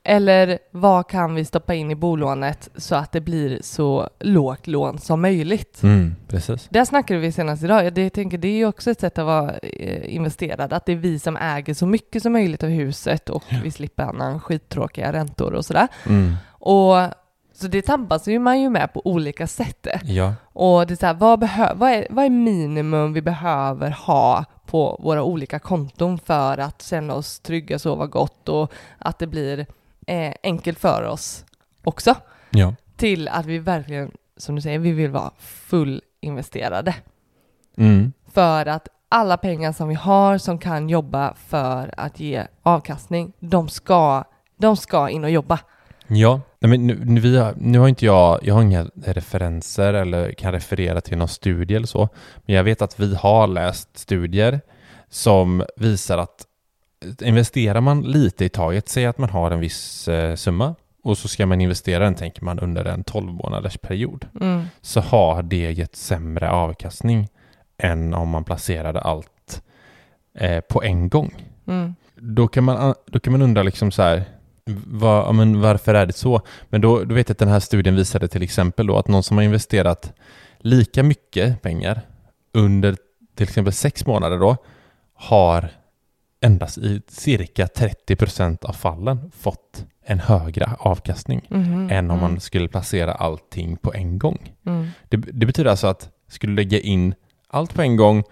[0.08, 4.98] eller vad kan vi stoppa in i bolånet så att det blir så lågt lån
[4.98, 5.84] som möjligt?
[5.84, 6.68] Mm, precis.
[6.70, 7.86] Där snackade vi senast idag.
[7.86, 10.92] Jag det- tänker det är ju också ett sätt att vara eh, investerad, att det
[10.92, 15.14] är vi som äger så mycket som möjligt av huset och vi slipper annan skittråkiga
[15.14, 15.88] räntor och sådär.
[16.06, 16.34] Mm.
[16.50, 16.96] Och
[17.56, 19.88] så det tampas ju man ju med på olika sätt.
[20.04, 20.34] Ja.
[20.44, 24.46] Och det är så här, vad, behö- vad, är, vad är minimum vi behöver ha
[24.66, 29.66] på våra olika konton för att känna oss trygga, sova gott och att det blir
[30.08, 31.46] eh, enkelt för oss
[31.84, 32.16] också.
[32.50, 32.76] Ja.
[32.96, 36.96] Till att vi verkligen, som du säger, vi vill vara fullinvesterade.
[37.78, 38.14] Mm.
[38.34, 43.70] För att alla pengar som vi har som kan jobba för att ge avkastning, de
[43.70, 44.24] ska,
[44.58, 45.60] de ska in och jobba.
[46.08, 50.32] Ja, men nu, nu, vi har, nu har inte jag, jag har inga referenser eller
[50.32, 52.10] kan referera till någon studie eller så,
[52.46, 54.62] men jag vet att vi har läst studier
[55.10, 56.46] som visar att
[57.22, 61.28] investerar man lite i taget, säg att man har en viss eh, summa och så
[61.28, 64.66] ska man investera den, tänker man, under en 12 månaders period, Mm.
[64.82, 67.30] så har det gett sämre avkastning
[67.78, 69.62] än om man placerade allt
[70.38, 71.34] eh, på en gång.
[71.68, 71.96] Mm.
[72.16, 74.24] Då kan man, då kan man undra liksom så här,
[74.74, 76.42] vad, ja, men varför är det så?
[76.70, 79.24] Men då, då vet jag att den här studien visade till exempel då att någon
[79.24, 80.14] som har investerat
[80.60, 82.02] lika mycket pengar
[82.54, 82.98] under
[83.36, 84.58] till exempel sex månader då
[85.14, 85.70] har
[86.42, 91.90] endast i cirka 30% av fallen fått en högre avkastning Mhm.
[91.92, 92.32] än om Mm.
[92.32, 94.54] man skulle placera allting på en gång.
[94.66, 94.88] Mm.
[95.10, 97.14] Det, det betyder alltså att skulle du lägga in
[97.48, 98.24] allt på en gång,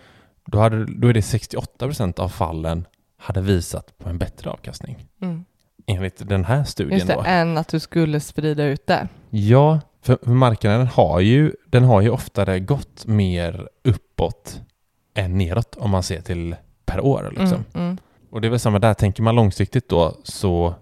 [0.46, 2.86] då, hade, då är det 68% av fallen
[3.18, 4.98] hade visat på en bättre avkastning.
[5.22, 5.46] Mm.
[5.86, 7.24] Enligt den här studien Just det, då.
[7.26, 9.08] än att du skulle sprida ut det.
[9.30, 14.62] Ja, för marknaden har ju, den har ju oftare gått mer uppåt
[15.14, 17.28] än neråt om man ser till per år.
[17.30, 17.66] Liksom.
[17.74, 17.86] Mm.
[17.86, 17.98] Mm.
[18.30, 20.76] Och det är väl samma där, tänker man långsiktigt då så,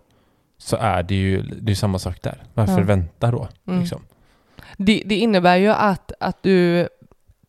[0.57, 2.43] så är det ju det är samma sak där.
[2.53, 2.85] Varför Ja.
[2.85, 3.47] vänta då?
[3.67, 3.79] Mm.
[3.79, 4.01] Liksom?
[4.77, 6.87] Det, det innebär ju att, att du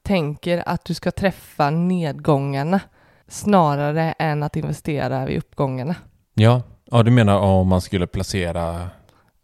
[0.02, 2.80] tänker att du ska träffa nedgångarna
[3.28, 5.94] snarare än att investera vid uppgångarna.
[6.34, 6.62] Ja.
[6.92, 8.90] Ja, du menar om man skulle placera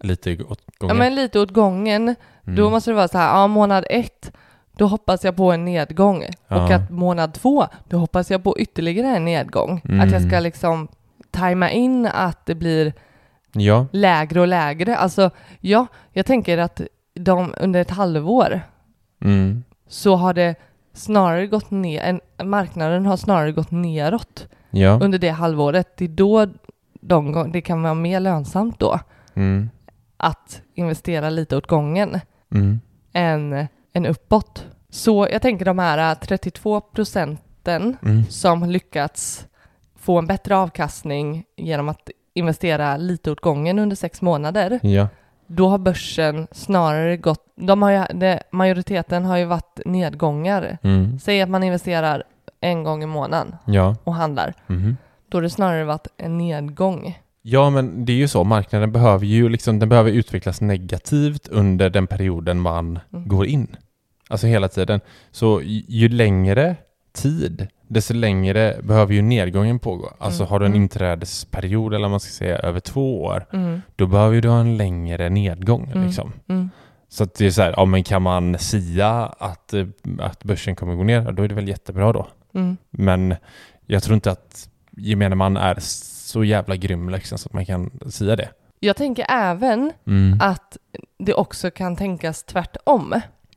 [0.00, 0.96] lite åt Ja, gången?
[0.98, 2.02] men lite åt gången.
[2.02, 2.56] Mm.
[2.56, 4.32] Då måste det vara så här, ja, månad ett,
[4.76, 6.22] då hoppas jag på en nedgång.
[6.22, 6.74] Och Ja.
[6.74, 9.80] att månad två, då hoppas jag på ytterligare en nedgång.
[9.84, 10.00] Mm.
[10.00, 10.88] Att jag ska liksom
[11.30, 12.92] tajma in att det blir
[13.52, 14.96] Ja, lägre och lägre.
[14.96, 15.30] Alltså,
[15.60, 16.80] ja, jag tänker att
[17.14, 18.60] de under ett halvår
[19.24, 19.64] mm.
[19.88, 20.54] så har det
[20.92, 24.98] snarare gått ner, en, marknaden har snarare gått neråt ja.
[25.02, 25.96] under det halvåret.
[25.96, 26.46] Det är då
[27.00, 28.98] de, gång- det kan vara mer lönsamt då
[29.34, 29.70] Mm.
[30.16, 32.20] att investera lite åt gången
[32.54, 32.80] Mm.
[33.12, 34.66] än, än uppåt.
[34.90, 38.24] Så jag tänker de här 32 procenten Mm.
[38.24, 39.46] som lyckats
[39.96, 44.80] få en bättre avkastning genom att investera lite åt gången under sex månader.
[44.82, 45.08] Ja.
[45.46, 50.78] Då har börsen snarare gått, de har ju, det, majoriteten har ju varit nedgångar.
[50.82, 51.18] Mm.
[51.18, 52.22] Säg att man investerar
[52.60, 53.96] en gång i månaden Ja.
[54.04, 54.54] och handlar.
[54.66, 54.96] Mhm.
[55.28, 57.18] Då har det snarare varit en nedgång.
[57.42, 58.44] Ja, men det är ju så.
[58.44, 63.28] Marknaden behöver ju liksom, den behöver utvecklas negativt under den perioden man Mm.
[63.28, 63.76] går in.
[64.30, 65.00] Alltså hela tiden.
[65.30, 66.76] Så ju längre
[67.12, 70.10] tid, desto längre behöver ju nedgången pågå.
[70.18, 70.50] Alltså Mm.
[70.50, 70.82] har du en Mm.
[70.82, 73.80] inträdesperiod, eller man ska säga, över två år, Mm.
[73.96, 75.90] då behöver du ha en längre nedgång.
[75.94, 76.06] Mm.
[76.06, 76.32] Liksom.
[76.48, 76.70] Mm.
[77.08, 79.86] Så det är så här, ja men kan man sia att, eh,
[80.18, 82.26] att börsen kommer gå ner, då är det väl jättebra då.
[82.90, 83.34] Men
[83.86, 87.90] jag tror inte att gemene man är så jävla grym liksom, så att man kan
[88.10, 88.48] sia det.
[88.80, 90.38] Jag tänker även Mm.
[90.42, 90.76] att
[91.18, 93.08] det också kan tänkas tvärtom.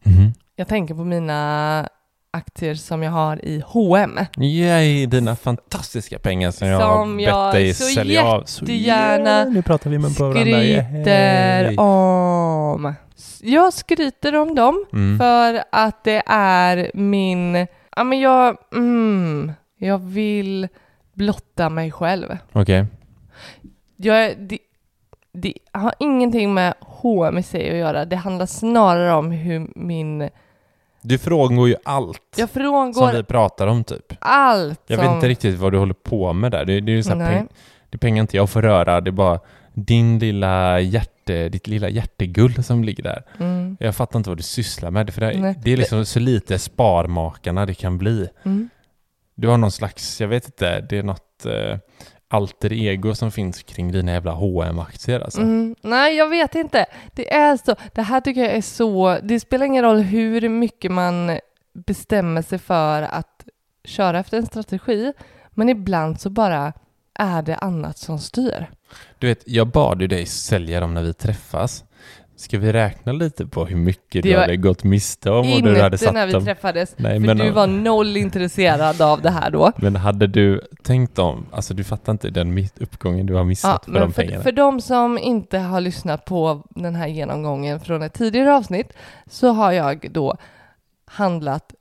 [0.04, 0.34] Mhm.
[0.56, 1.90] Jag tänker på mina
[2.34, 4.20] aktier som jag har i H&M.
[4.38, 8.44] Yay, dina fantastiska pengar som jag Som har jag bett dig så sälja av.
[8.44, 10.12] Så jättegärna nu pratar vi med.
[10.12, 12.94] Skryter om.
[13.42, 15.18] Jag skryter om dem Mm.
[15.20, 17.68] för att det är min...
[17.96, 18.58] Ja, men jag...
[18.76, 20.68] Mm, jag vill
[21.14, 22.38] blotta mig själv.
[22.52, 22.86] Okej.
[23.96, 24.58] Jag, är- det,
[25.34, 28.06] det har ingenting med H&M i sig att göra.
[28.06, 30.30] Det handlar snarare om hur min...
[31.02, 34.14] Du frångår ju allt Jag som frångår vi pratar om typ.
[34.20, 35.08] allt Jag som...
[35.08, 36.66] vet inte riktigt vad du håller på med där.
[36.66, 37.48] Det, det är ju så här peng,
[37.90, 39.02] det är pengar inte jag får röra.
[39.02, 39.40] Det är bara
[39.74, 43.24] din lilla hjärte, ditt lilla hjärtegull som ligger där.
[43.40, 45.14] Mm, Jag fattar inte vad du sysslar med.
[45.14, 45.56] För det, Nej.
[45.64, 48.28] det är liksom så lite sparmakarna det kan bli.
[48.44, 48.70] mm.
[49.36, 51.78] Du har någon slags, jag vet inte, det är något eh,
[52.28, 55.42] alter ego som finns kring dina jävla hm aktier alltså.
[55.42, 56.86] Mm, nej, jag vet inte.
[57.16, 57.76] Det är så.
[57.94, 59.18] Det här tycker jag är så...
[59.24, 61.40] Det spelar ingen roll hur mycket man
[61.74, 63.46] bestämmer sig för att
[63.84, 65.14] köra efter en strategi,
[65.52, 66.74] men ibland så bara
[67.14, 68.72] är det annat som styr.
[69.20, 71.84] Du vet, jag bad ju dig sälja dem när vi träffas.
[72.42, 75.82] Ska vi räkna lite på hur mycket det du hade gått miste om och du
[75.82, 76.46] hade när vi dem?
[76.46, 79.72] träffades, Nej, för men, du var noll intresserad av det här då.
[79.76, 83.94] Men hade du tänkt om, alltså du fattar inte den uppgången du har missat ja,
[83.94, 84.44] för de för, pengarna.
[84.44, 88.94] För de som inte har lyssnat på den här genomgången från ett tidigare avsnitt
[89.30, 90.38] så har jag då
[91.06, 91.74] handlat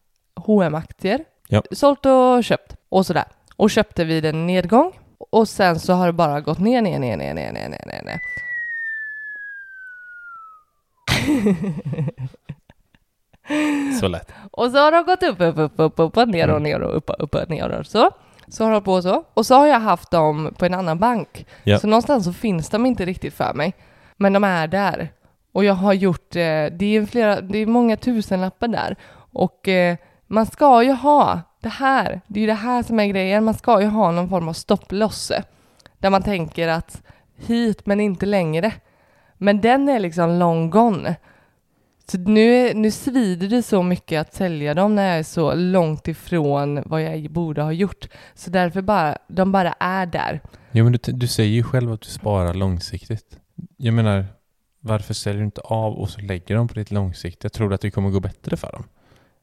[0.46, 1.62] hm aktier ja.
[1.72, 3.24] sålt och köpt och sådär.
[3.56, 4.92] Och köpte vid en nedgång
[5.30, 8.20] och sen så har det bara gått ner, ner, ner, ner, ner, ner, ner, ner.
[14.00, 14.32] Så lätt.
[14.50, 16.62] Och så har det gått upp, upp, upp, upp, upp och ner och Mm.
[16.62, 18.10] ner och upp, upp och ner och så.
[18.48, 19.24] Så har det på så.
[19.34, 21.46] Och så har jag haft dem på en annan bank.
[21.64, 21.78] Ja.
[21.78, 23.74] Så någonstans så finns de inte riktigt för mig.
[24.16, 25.08] Men de är där.
[25.52, 26.40] Och jag har gjort, eh,
[26.72, 28.96] det är, flera, det är många tusenlappar där.
[29.32, 33.06] Och eh, man ska ju ha det här, det är ju det här som är
[33.06, 35.32] grejen, man ska ju ha någon form av stopploss.
[35.98, 37.02] Där man tänker att
[37.36, 38.72] hit men inte längre.
[39.42, 41.16] Men den är liksom long gone.
[42.10, 46.08] Så nu, nu svider det så mycket att sälja dem när jag är så långt
[46.08, 48.08] ifrån vad jag borde ha gjort.
[48.34, 50.40] Så därför bara, de bara är där.
[50.70, 53.38] Jo, men du, du säger ju själv att du sparar långsiktigt.
[53.76, 54.24] Jag menar,
[54.80, 57.48] varför säljer du inte av och så lägger dem på ditt långsiktiga?
[57.48, 58.84] Tror du att det kommer gå bättre för dem?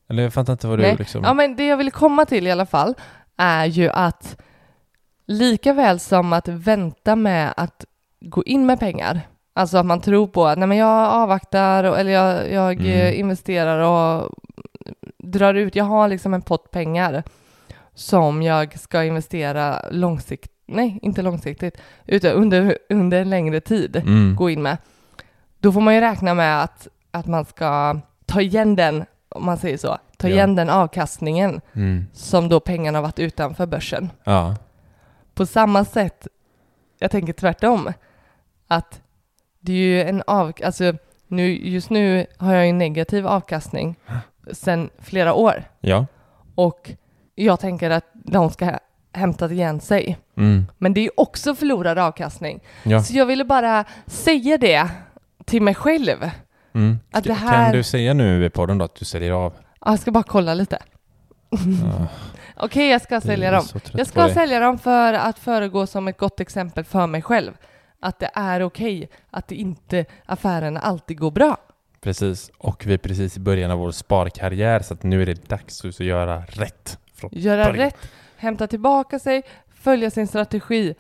[0.10, 0.96] Eller jag fattar inte vad du Nej.
[1.00, 1.24] liksom...
[1.24, 2.94] Ja, men det jag vill komma till i alla fall
[3.38, 4.42] är ju att
[5.26, 7.86] lika väl som att vänta med att
[8.20, 9.22] gå in med pengar,
[9.58, 12.86] alltså att man tror på att nej men jag avvaktar och, eller jag, jag Mm.
[12.92, 14.30] eh, investerar och
[15.18, 17.24] drar ut, jag har liksom en pott pengar
[17.94, 24.36] som jag ska investera långsiktigt, nej inte långsiktigt, utan under, under en längre tid Mm.
[24.36, 24.78] gå in med.
[25.60, 29.58] Då får man ju räkna med att, att man ska ta igen den, om man
[29.58, 30.34] säger så, ta Ja.
[30.34, 32.06] igen den avkastningen Mm.
[32.14, 34.10] som då pengarna har varit utanför börsen.
[34.24, 34.56] Ja.
[35.34, 36.28] På samma sätt,
[37.00, 37.94] jag tänker tvärtom,
[38.68, 39.02] att
[39.60, 40.94] det är ju en av, alltså
[41.28, 43.96] nu, just nu har jag ju negativ avkastning
[44.52, 46.06] sedan flera år Ja.
[46.56, 46.92] och
[47.36, 48.80] jag tänker att de ska ha
[49.14, 50.18] hämtat igen sig.
[50.38, 50.66] Mm.
[50.78, 52.60] Men det är ju också förlorad avkastning.
[52.84, 53.04] Ja.
[53.04, 54.90] Så jag ville bara säga det
[55.46, 56.30] till mig själv.
[56.74, 57.00] Mm.
[57.12, 59.54] Att det här- Kan du säga nu i podden då att du säljer av?
[59.82, 60.78] Ja, Jag ska bara kolla lite.
[61.50, 62.08] Ja.
[62.60, 63.64] Okej, jag ska sälja dem.
[63.94, 67.52] Jag ska sälja dem för att föregå som ett gott exempel för mig själv.
[68.00, 71.58] Att det är okej, att det inte affärerna alltid går bra.
[72.02, 72.52] Precis.
[72.58, 75.86] Och vi är precis i början av vår sparkarriär så att nu är det dags
[75.86, 76.98] att göra rätt.
[77.32, 77.76] Göra början.
[77.86, 77.98] rätt,
[78.38, 79.44] hämta tillbaka sig,
[79.76, 80.96] följa sin strategi.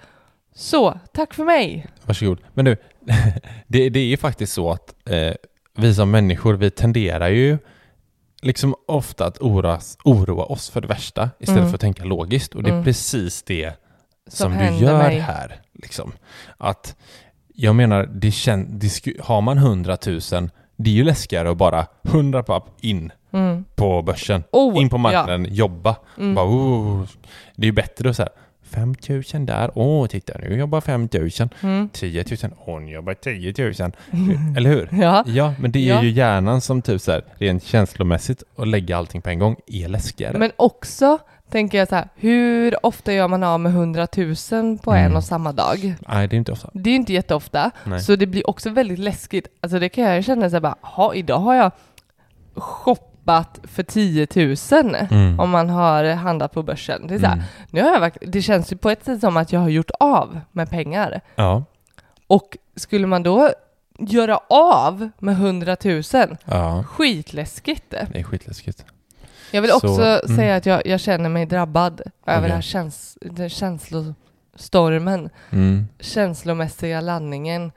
[0.56, 1.88] Så, tack för mig!
[2.06, 2.40] Varsågod.
[2.54, 2.78] Men du,
[3.68, 5.34] det, det är ju faktiskt så att eh,
[5.78, 7.58] vi som människor, vi tenderar ju
[8.42, 11.70] liksom ofta att oroas, oroa oss för det värsta istället Mm.
[11.70, 12.56] för att tänka logiskt.
[12.56, 12.84] Och det är Mm.
[12.84, 13.74] precis det
[14.28, 15.20] som, Som du gör mig.
[15.20, 15.56] här.
[15.74, 16.12] Liksom.
[16.58, 16.96] Att
[17.54, 18.90] jag menar, det kän, det
[19.24, 20.20] har man 100 000,
[20.76, 23.66] det är ju läskigare att bara 100 papp in Mm.
[23.76, 24.44] på börsen.
[24.52, 25.96] Oh, in på marknaden, jobba.
[26.18, 26.36] Mm.
[26.36, 27.06] Bara, oh,
[27.56, 28.30] det är ju bättre att säga
[28.64, 28.96] 5
[29.34, 31.30] 000 där, åh titta nu jobbar 5 000.
[31.62, 31.90] Mm.
[31.90, 33.92] 10 000, hon jobbar 10 000.
[34.58, 34.90] Eller hur?
[35.02, 35.24] Ja.
[35.28, 36.04] Ja, men det är Ja.
[36.04, 39.88] ju hjärnan som typ så här, rent känslomässigt att lägga allting på en gång är
[39.88, 40.38] läskigare.
[40.38, 41.18] Men också
[41.52, 45.16] tänker jag så här, hur ofta gör man av med 100 000 på en Mm.
[45.16, 45.96] och samma dag?
[46.08, 46.70] Nej, det är inte ofta.
[46.74, 48.00] Det är inte jätteofta, Nej.
[48.02, 49.48] så det blir också väldigt läskigt.
[49.62, 51.72] Alltså det kan jag känna så här bara, "Ha, idag har jag
[52.56, 55.40] shoppat för 10 000 Mm.
[55.40, 57.08] om man har handlat på börsen.
[57.08, 57.46] Det, är så här, Mm.
[57.72, 59.92] nu har jag, verk- det känns ju på ett sätt som att jag har gjort
[60.00, 61.22] av med pengar.
[61.36, 61.64] Ja,
[62.28, 63.50] Och skulle man då
[64.00, 66.04] göra av med 100 000,
[66.46, 67.90] ja, skitläskigt.
[67.90, 68.86] det är skitläskigt.
[69.52, 70.38] Jag vill Så, också mm.
[70.38, 75.88] säga att jag, jag känner mig drabbad över den här käns, den känslostormen, Mm.
[76.00, 77.72] känslomässiga landningen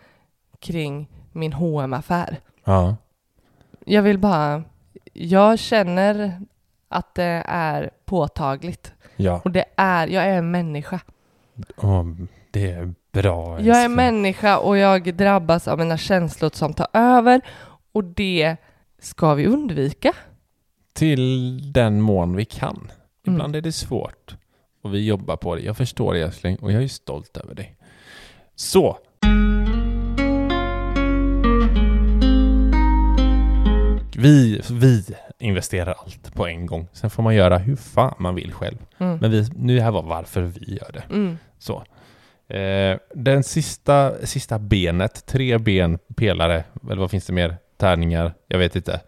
[0.58, 2.96] kring min hm affär Ja,
[3.84, 4.62] Jag vill bara,
[5.12, 6.40] jag känner
[6.88, 9.40] att det är påtagligt ja.
[9.44, 11.00] och det är, jag är en människa.
[11.76, 12.04] Åh,
[12.50, 13.60] det är bra.
[13.60, 13.96] Jag är älskling.
[13.96, 17.40] människa och jag drabbas av mina känslor som tar över
[17.92, 18.56] och det
[18.98, 20.12] ska vi undvika.
[20.92, 22.90] Till den mån vi kan.
[23.26, 23.58] Ibland Mm.
[23.58, 24.36] är det svårt.
[24.82, 25.62] Och vi jobbar på det.
[25.62, 27.76] Jag förstår det älskling och jag är stolt över dig.
[28.54, 28.98] Så.
[34.16, 35.04] Vi, vi
[35.38, 36.88] investerar allt på en gång.
[36.92, 38.76] Sen får man göra hur fan man vill själv.
[38.98, 39.18] Mm.
[39.20, 41.02] Men vi, nu här var varför vi gör det.
[41.14, 41.38] Mm.
[41.58, 41.84] Så.
[42.56, 47.56] Eh, den sista, sista benet, tre ben, pelare, eller vad finns det mer?
[47.76, 49.00] Tärningar, jag vet inte.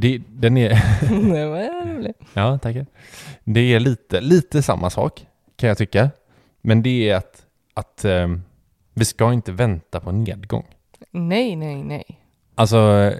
[0.00, 0.70] Det, den är...
[2.34, 2.86] Ja, tackar.
[3.44, 6.10] Det är lite, lite samma sak kan jag tycka.
[6.60, 8.42] Men det är att, att ehm,
[8.94, 10.66] vi ska inte vänta på nedgång.
[11.10, 12.04] Nej, nej, nej.
[12.54, 13.12] Alltså,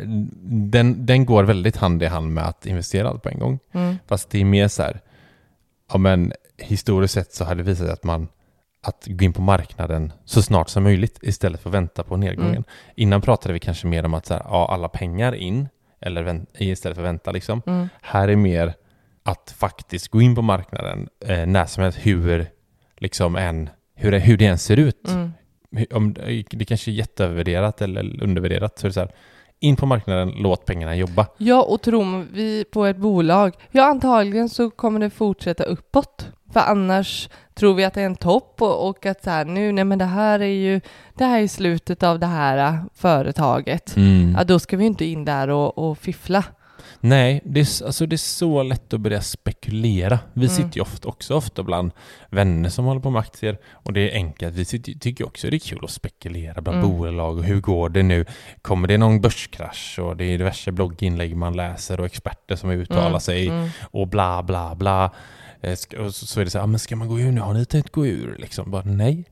[0.44, 3.58] den, den går väldigt hand i hand med att investera allt på en gång.
[3.72, 3.96] Mm.
[4.06, 5.00] Fast det är mer så här,
[5.92, 8.28] ja men historiskt sett så har det visat sig att man
[8.82, 12.52] att gå in på marknaden så snart som möjligt istället för att vänta på nedgången.
[12.52, 12.64] Mm.
[12.94, 15.68] Innan pratade vi kanske mer om att så här, ja, alla pengar in
[16.00, 17.62] eller istället för vänta liksom.
[17.66, 17.88] Mm.
[18.02, 18.74] Här är mer
[19.22, 22.46] att faktiskt gå in på marknaden eh, när som helst hur,
[22.98, 25.08] liksom en, hur, hur det än ser ut.
[25.08, 25.30] Mm.
[25.90, 26.14] Om,
[26.50, 28.78] det kanske är jätteövervärderat eller undervärderat.
[28.78, 29.10] Så så här,
[29.60, 31.26] in på marknaden, låt pengarna jobba.
[31.38, 36.32] Ja, och tror vi på ett bolag, ja antagligen så kommer det fortsätta uppåt.
[36.52, 37.28] För annars
[37.60, 39.98] Tror vi att det är en topp och, och att så här, nu, nej men
[39.98, 40.80] det här är ju,
[41.14, 43.96] det här är slutet av det här äh, företaget.
[43.96, 44.34] Mm.
[44.38, 46.44] Ja, då ska vi ju inte in där och, och fiffla.
[47.00, 50.18] Nej, det är, alltså det är så lätt att börja spekulera.
[50.32, 50.56] Vi Mm.
[50.56, 51.92] sitter ju ofta, också ofta bland
[52.30, 54.54] vänner som håller på med aktier och det är enkelt.
[54.56, 56.90] Vi sitter, tycker också det är kul att spekulera bland Mm.
[56.90, 58.24] bolag och hur går det nu?
[58.62, 59.98] Kommer det någon börskrasch?
[59.98, 63.68] Och det är diverse blogginlägg man läser och experter som uttalar Mm, sig mm.
[63.80, 65.10] och bla bla bla.
[65.60, 65.72] Eh,
[66.06, 67.40] Och så, är det så här, ah, men ska man gå ur nu?
[67.40, 68.36] Har ni tänkt gå ur?
[68.38, 69.24] Liksom bara nej,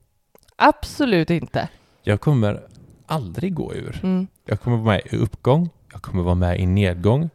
[0.57, 1.68] Absolut inte.
[2.03, 2.61] jag kommer
[3.07, 4.01] aldrig gå ur.
[4.03, 4.26] Mm.
[4.45, 7.31] Jag kommer vara med i uppgång, jag kommer vara med i nedgång.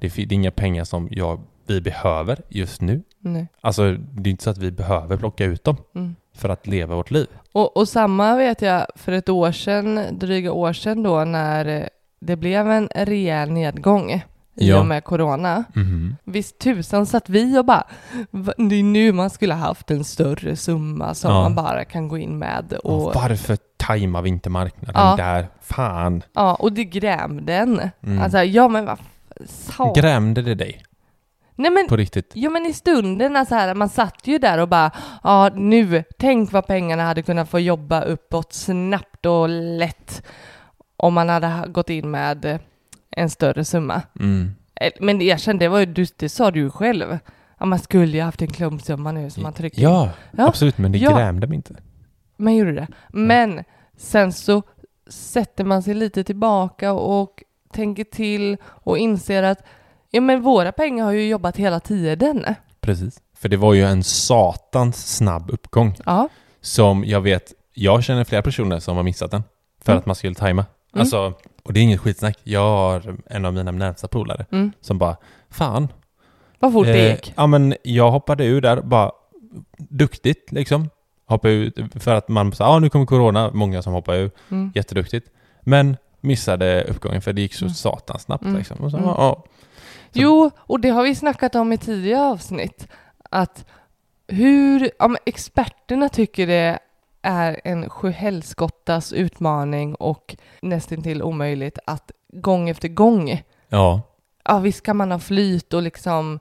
[0.00, 3.02] Det är inga pengar som jag, vi behöver just nu.
[3.18, 3.46] Nej.
[3.60, 6.16] Alltså det är inte så att vi behöver plocka ut dem Mm.
[6.34, 7.26] för att leva vårt liv.
[7.52, 11.88] Och, och samma vet jag för ett år sedan, dryga år sedan då, när
[12.20, 14.22] det blev en rejäl nedgång
[14.58, 14.78] i Ja.
[14.80, 15.64] och med corona.
[15.74, 16.16] Mhm.
[16.24, 17.84] Visst tusan satt vi och bara,
[18.30, 21.42] "Va, det är nu man skulle ha haft en större summa som Ja.
[21.42, 22.72] man bara kan gå in med.
[22.72, 25.16] Och, Och varför tajmar vi inte marknaden Ja.
[25.16, 25.48] där?
[25.60, 26.22] Fan.
[26.32, 27.90] ja, och det grämde en.
[28.06, 28.22] Mm.
[28.22, 28.98] Alltså, ja men vad
[29.48, 29.92] sa...
[29.96, 30.82] Grämde det dig
[31.54, 32.30] Nej men, på riktigt?
[32.34, 34.90] ja men i stunden, alltså här, man satt ju där och bara,
[35.22, 40.22] ja nu, tänk vad pengarna hade kunnat få jobba uppåt snabbt och lätt
[40.96, 42.58] om man hade ha- gått in med
[43.18, 44.02] en större summa.
[44.20, 44.50] Mm.
[44.80, 47.18] Eh, Men jag kände, det, var du, det sa du ju själv.
[47.58, 49.82] Ja, man skulle ju haft en klumpsumma nu som man trycker.
[49.82, 50.48] Ja, Ja.
[50.48, 51.16] absolut, men det Ja.
[51.16, 51.74] grämde mig inte.
[52.36, 52.86] Man gjorde det.
[53.08, 53.64] Men
[53.96, 54.62] sen så
[55.10, 57.42] sätter man sig lite tillbaka och
[57.72, 59.62] tänker till och inser att
[60.10, 62.44] ja, men våra pengar har ju jobbat hela tiden.
[62.80, 63.20] Precis.
[63.36, 66.28] För det var ju en satans snabb uppgång Ja.
[66.60, 69.42] som jag vet, jag känner flera personer som har missat den
[69.84, 69.98] för Mm.
[69.98, 70.62] att man skulle tajma.
[70.62, 71.00] Mm.
[71.00, 71.32] Alltså,
[71.68, 72.38] och det är inget skitsnack.
[72.44, 74.72] Jag har en av mina närmsta polare Mm.
[74.80, 75.16] som bara,
[75.50, 75.88] fan.
[76.58, 77.32] Vad fort det eh, gick.
[77.36, 79.12] Ja men jag hoppade ur där, bara
[79.78, 80.90] duktigt liksom.
[81.26, 84.72] Hoppade ut för att man sa, ja nu kommer corona, många som hoppar ur, Mm.
[84.74, 85.30] jätteduktigt.
[85.60, 87.74] Men missade uppgången för det gick så Mm.
[87.74, 88.56] satans snabbt Mm.
[88.56, 88.76] liksom.
[88.84, 89.08] Och så, Mm.
[89.08, 92.88] ja, Så- Jo, och det har vi snackat om i tidigare avsnitt.
[93.30, 93.64] Att
[94.28, 96.78] hur, ja, men experterna tycker det
[97.22, 104.00] är en sjuhelskottas utmaning och nästintill omöjligt att gång efter gång, ja,
[104.44, 106.38] ja visst kan man ha flyt och liksom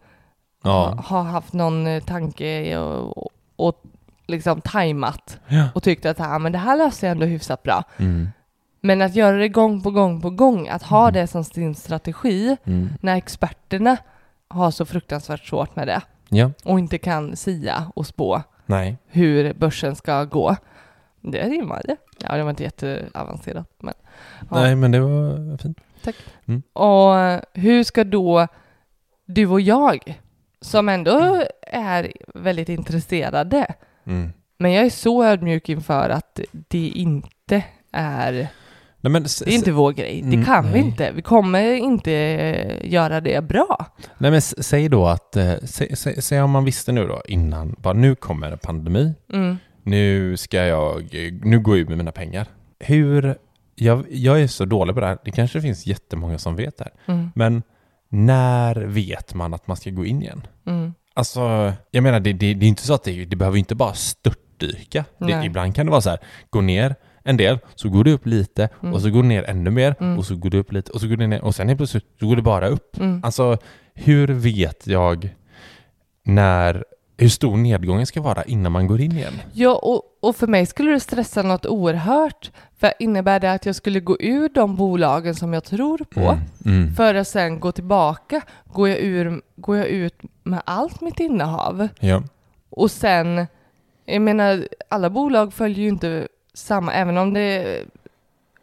[0.63, 3.83] ha, ja, ha haft någon eh, tanke och, och, och
[4.27, 5.69] liksom tajmat ja.
[5.75, 7.83] och tyckt att ja, men det här löser jag ändå hyfsat bra.
[7.97, 8.29] Mm.
[8.81, 11.13] Men att göra det gång på gång på gång, att ha Mm.
[11.13, 12.89] det som sin strategi Mm.
[13.01, 13.97] när experterna
[14.47, 18.97] har så fruktansvärt svårt med det Ja, och inte kan sia och spå nej.
[19.07, 20.55] hur börsen ska gå.
[21.21, 21.95] Det rimmade.
[22.19, 23.69] Ja, det var inte jätteavancerat.
[23.79, 23.93] Men,
[24.39, 24.45] ja.
[24.61, 25.77] Nej men det var fint.
[26.73, 28.47] Och eh, hur ska då
[29.25, 30.21] du och jag,
[30.61, 33.73] som ändå är väldigt intresserade,
[34.05, 34.29] Mm.
[34.57, 38.47] men jag är så ödmjuk inför att det inte är,
[39.07, 40.21] Nej, men, det är inte vår grej.
[40.21, 40.79] Det Mm, kan vi nej.
[40.89, 41.11] inte.
[41.11, 43.85] Vi kommer inte eh, göra det bra.
[44.17, 47.75] Nej men säg då att, eh, sä, sä, säg om man visste nu då innan,
[47.79, 49.57] bara nu kommer en pandemi, Mm.
[49.83, 52.47] nu ska jag, eh, nu går jag ut med mina pengar.
[52.79, 53.35] Hur,
[53.75, 56.83] jag, jag är så dålig på det här, det kanske finns jättemånga som vet det
[56.83, 57.29] här, Mm.
[57.35, 57.63] men
[58.09, 60.47] när vet man att man ska gå in igen?
[60.67, 60.93] Mm.
[61.13, 63.93] Alltså, jag menar det, det, det är inte så att det, det behöver inte bara
[63.93, 65.05] störtdyka.
[65.17, 66.95] Det, ibland kan det vara så här, gå ner
[67.27, 68.93] en del, så går det upp lite Mm.
[68.93, 70.17] och så går det ner ännu mer Mm.
[70.17, 72.05] och så går det upp lite och så går det ner och sen helt plötsligt
[72.19, 72.97] så går det bara upp.
[72.99, 73.21] Mm.
[73.23, 73.57] Alltså,
[73.93, 75.29] hur vet jag
[76.23, 76.83] när,
[77.17, 79.33] hur stor nedgången ska vara innan man går in igen?
[79.53, 82.51] Ja, och, och för mig skulle det stressa något oerhört.
[82.79, 86.39] För innebär det att jag skulle gå ur de bolagen som jag tror på Mm.
[86.65, 86.93] Mm.
[86.95, 88.41] för att sen gå tillbaka?
[88.73, 91.87] Går jag, ur, går jag ut med allt mitt innehav?
[91.99, 92.23] Ja.
[92.69, 93.47] Och sen,
[94.05, 96.27] jag menar, alla bolag följer ju inte
[96.57, 97.83] samma, även om det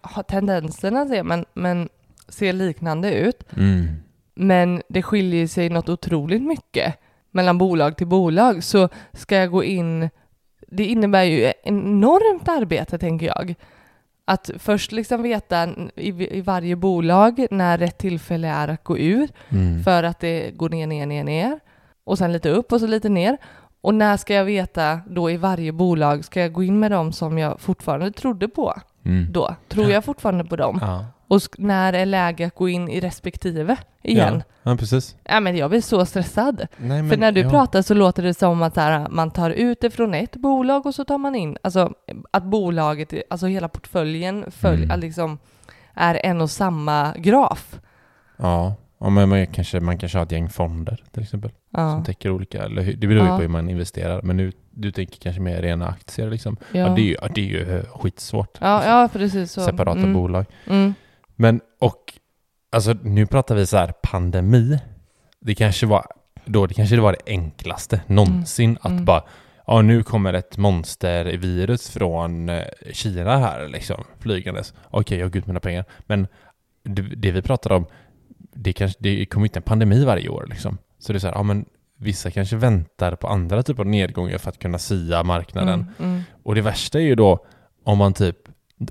[0.01, 1.88] har tendenserna ser, men, men
[2.28, 3.53] ser liknande ut.
[3.57, 3.86] Mm.
[4.34, 6.95] Men det skiljer sig något otroligt mycket
[7.30, 8.64] mellan bolag till bolag.
[8.64, 10.11] Så ska jag gå in,
[10.68, 13.55] det innebär ju enormt arbete tänker jag.
[14.24, 19.28] Att först liksom veta i, i varje bolag när rätt tillfälle är att gå ur
[19.49, 19.82] Mm.
[19.82, 21.61] för att det går ner, ner, ner, ner
[22.05, 23.38] och sen lite upp och så lite ner.
[23.85, 27.12] Och när ska jag veta då i varje bolag, ska jag gå in med dem
[27.12, 28.74] som jag fortfarande trodde på
[29.05, 29.32] Mm.
[29.32, 29.57] då?
[29.68, 30.78] Tror jag fortfarande på dem?
[30.82, 31.07] Ja.
[31.28, 34.43] Och när är läge att gå in i respektive igen?
[34.62, 34.70] Ja.
[34.70, 35.16] ja, precis.
[35.24, 36.66] Ja, men jag blir så stressad.
[36.76, 37.51] Nej, men, För när du ja.
[37.51, 40.95] pratar så låter det som att här, man tar ut det från ett bolag och
[40.95, 41.93] så tar man in, alltså
[42.30, 45.01] att bolaget, alltså hela portföljen följ, Mm.
[45.01, 45.39] liksom,
[45.95, 47.80] är en och samma graf.
[48.37, 51.51] Ja, Ja, men man kanske, man kanske har ett gäng fonder till exempel.
[51.75, 51.93] Ja.
[51.93, 53.37] Som täcker olika, eller hur- det beror ju Ja.
[53.37, 54.22] på hur man investerar.
[54.22, 56.57] Men nu, du tänker kanske mer rena aktier liksom.
[56.72, 56.79] Ja.
[56.81, 56.89] Ja.
[56.89, 58.59] det, är ju, det är ju eh, skitsvårt.
[58.61, 59.61] Ja, ja, precis så.
[59.61, 60.12] Separata mm.
[60.12, 60.47] bolag.
[60.66, 60.95] Mm.
[61.37, 62.12] Men och,
[62.72, 64.79] alltså nu pratar vi så här pandemi.
[65.41, 66.07] Det kanske var,
[66.45, 69.05] då det kanske var det enklaste någonsin att Mm.
[69.05, 69.22] bara,
[69.66, 72.62] ja nu kommer ett monstervirus från eh,
[72.93, 74.75] Kina här liksom, flygandes.
[74.91, 75.85] Okej, jag har ut mina pengar.
[76.07, 76.27] Men
[76.83, 77.87] det, det vi pratar om,
[78.55, 80.79] det, kanske, det kommer inte en pandemi varje år liksom.
[81.05, 81.64] Så det är så här, ja men
[81.98, 85.92] vissa kanske väntar på andra typer av nedgångar för att kunna sia marknaden.
[85.98, 86.11] Mm.
[86.12, 86.22] Mm.
[86.42, 87.46] Och det värsta är ju då
[87.84, 88.36] om man typ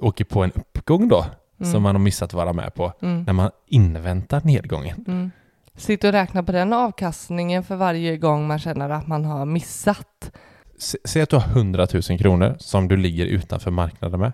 [0.01, 1.25] åker på en uppgång då,
[1.59, 1.71] Mm.
[1.73, 3.23] som man har missat att vara med på, Mm.
[3.23, 5.05] när man inväntar nedgången.
[5.07, 5.31] Mm.
[5.75, 10.31] Sitt och räkna på den avkastningen för varje gång man känner att man har missat.
[10.77, 14.31] S- Säg att du har 100 000 kronor som du ligger utanför marknaden med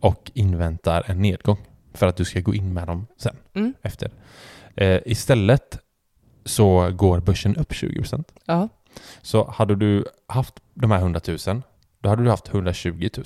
[0.00, 1.58] och inväntar en nedgång
[1.94, 3.74] för att du ska gå in med dem sen Mm.
[3.82, 4.10] efter.
[4.76, 5.78] Eh, istället
[6.44, 8.24] så går börsen upp 20%.
[8.46, 8.68] Ja.
[9.22, 11.62] Så hade du haft de här 100 000,
[12.00, 13.24] då hade du haft 120 000.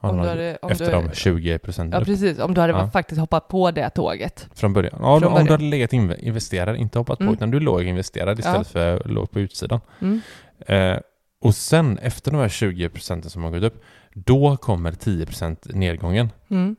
[0.00, 2.38] Om du hade, om efter du, de 20 procenten Ja, precis.
[2.38, 2.90] Om du hade Ja.
[2.90, 4.48] faktiskt hoppat på det tåget.
[4.54, 4.98] från början.
[5.00, 5.46] Ja, om Från om början.
[5.46, 7.34] du hade legat inve- investerad, inte hoppat på, Mm.
[7.34, 8.64] utan du låg investerad istället Ja.
[8.64, 9.80] för låg på utsidan.
[10.00, 10.20] Mm.
[10.66, 10.98] Eh,
[11.42, 13.82] och sen efter de här 20 procenten som har gått upp,
[14.14, 16.30] då kommer 10 procent nedgången.
[16.50, 16.76] Mm.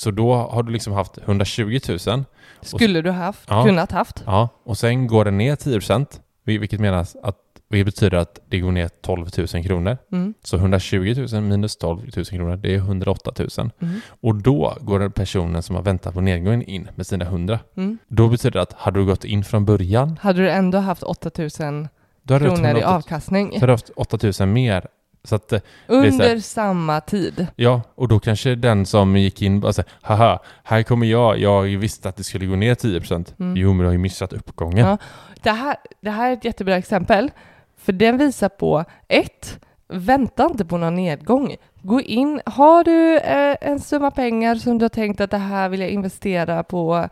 [0.00, 2.24] Så då har du liksom haft 120 000.
[2.62, 3.64] Skulle du haft, Ja.
[3.64, 4.22] kunnat haft.
[4.26, 7.36] Ja, och sen går den ner 10 procent, vilket menas att
[7.68, 9.98] vilket betyder att det går ner 12 000 kronor.
[10.12, 10.34] Mm.
[10.42, 13.70] Så 120 000 minus 12 000 kronor, det är 108 000.
[13.80, 14.00] Mm.
[14.20, 17.58] Och då går den personen som har väntat på nedgången in med sina 100.
[17.76, 17.98] Mm.
[18.08, 21.88] Då betyder det att hade du gått in från början, Hade du ändå haft 8000
[22.22, 24.86] då hade du haft kronor i 108 avkastning så hade du haft 8 000 mer.
[25.24, 27.46] Så att, eh, under samma tid.
[27.56, 31.62] ja, och då kanske den som gick in bara säger, haha, här kommer jag, jag
[31.62, 33.34] visste att det skulle gå ner 10%.
[33.40, 33.56] Mm.
[33.56, 34.86] Jo, men du har ju missat uppgången.
[34.86, 34.98] Ja.
[35.42, 37.30] Det, här, det här är ett jättebra exempel,
[37.76, 39.58] för den visar på ett,
[39.88, 41.56] vänta inte på någon nedgång.
[41.82, 45.68] Gå in, har du eh, en summa pengar som du har tänkt att det här
[45.68, 47.08] vill jag investera på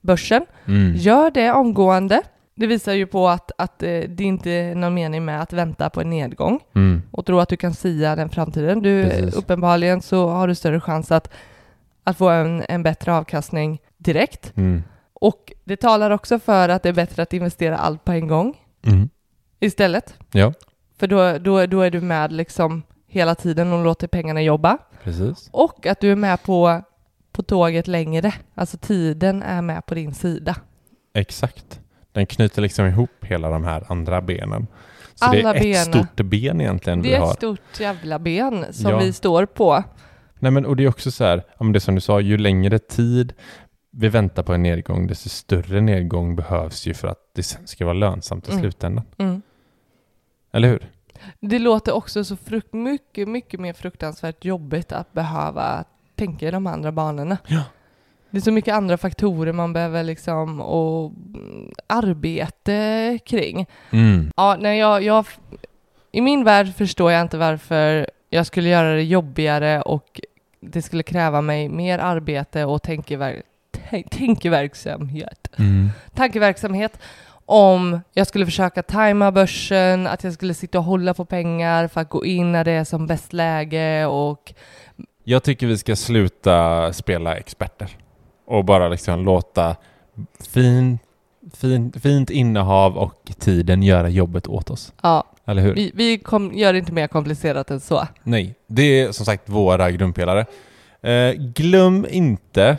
[0.00, 0.92] börsen, Mm.
[0.96, 2.22] gör det omgående.
[2.60, 5.90] Det visar ju på att, att eh, det inte är någon mening med att vänta
[5.90, 7.02] på en nedgång Mm.
[7.10, 8.82] och tro att du kan sia den framtiden.
[8.82, 9.34] Du, Precis.
[9.34, 11.30] uppenbarligen så har du större chans att,
[12.04, 14.52] att få en, en bättre avkastning direkt.
[14.56, 14.82] Mm.
[15.12, 18.56] Och det talar också för att det är bättre att investera allt på en gång
[18.86, 19.08] Mm.
[19.60, 20.14] istället.
[20.32, 20.52] Ja,
[20.98, 24.78] För då, då, då är du med liksom hela tiden och låter pengarna jobba.
[25.04, 25.48] precis.
[25.52, 26.82] Och att du är med på,
[27.32, 28.34] på tåget längre.
[28.54, 30.56] Alltså tiden är med på din sida.
[31.14, 31.80] Exakt.
[32.12, 34.66] Den knyter liksom ihop hela de här andra benen.
[35.14, 35.84] Så det Alla är ett benen.
[36.06, 37.30] stort ben egentligen Det vi är har.
[37.30, 38.98] ett stort jävla ben som Ja.
[38.98, 39.84] vi står på.
[40.38, 42.78] Nej men och det är också så här, om det som du sa, ju längre
[42.78, 43.32] tid
[43.90, 47.84] vi väntar på en nedgång, desto större nedgång behövs ju för att det sen ska
[47.84, 48.62] vara lönsamt i Mm.
[48.62, 49.04] slutändan.
[49.18, 49.42] Mm.
[50.52, 50.90] Eller hur?
[51.40, 55.84] Det låter också så frukt, mycket, mycket mer fruktansvärt jobbigt att behöva
[56.16, 57.36] tänka i de andra banorna.
[57.46, 57.62] Ja.
[58.30, 61.12] Det är så mycket andra faktorer man behöver liksom och
[61.86, 63.66] arbete kring.
[63.90, 64.30] Mm.
[64.36, 65.26] Ja, nej, jag, jag,
[66.12, 70.20] I min värld förstår jag inte varför jag skulle göra det jobbigare och
[70.60, 75.48] det skulle kräva mig mer arbete och tänkever, tän- tänkeverksamhet.
[75.58, 75.90] Mm.
[76.14, 76.98] Tankeverksamhet
[77.46, 82.00] om jag skulle försöka tajma börsen, att jag skulle sitta och hålla på pengar för
[82.00, 84.54] att gå in när det är som bäst läge och
[85.24, 87.96] Jag tycker vi ska sluta spela experter
[88.50, 89.76] och bara liksom låta
[90.52, 90.98] fin,
[91.54, 94.92] fin, fint innehav och tiden göra jobbet åt oss.
[95.02, 95.74] ja, Eller hur?
[95.74, 98.06] vi, vi kom, gör det inte mer komplicerat än så.
[98.22, 100.46] Nej, det är som sagt våra grundpelare.
[101.02, 102.76] Eh, glöm inte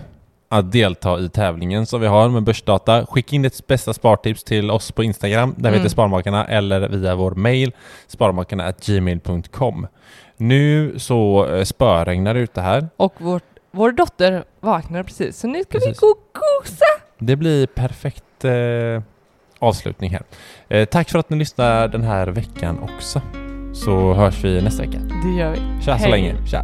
[0.49, 3.05] att delta i tävlingen som vi har med börsdata.
[3.05, 5.79] Skicka in ditt bästa spartips till oss på Instagram, där vi Mm.
[5.79, 7.71] heter Sparmakarna, eller via vår mail,
[8.07, 9.87] sparmakarna.gmail.com.
[10.37, 12.87] Nu så eh, spöregnar det ute här.
[12.97, 13.41] Och vår,
[13.71, 15.87] vår dotter vaknar precis, så nu ska Precis.
[15.89, 16.85] vi gå och gosa.
[17.19, 19.03] Det blir perfekt eh,
[19.59, 20.23] avslutning här.
[20.69, 23.21] Eh, tack för att ni lyssnar den här veckan också.
[23.73, 24.99] Så hörs vi nästa vecka.
[25.23, 25.57] Det gör vi.
[25.85, 26.11] Tja så Hej.
[26.11, 26.35] länge.
[26.47, 26.63] Tja.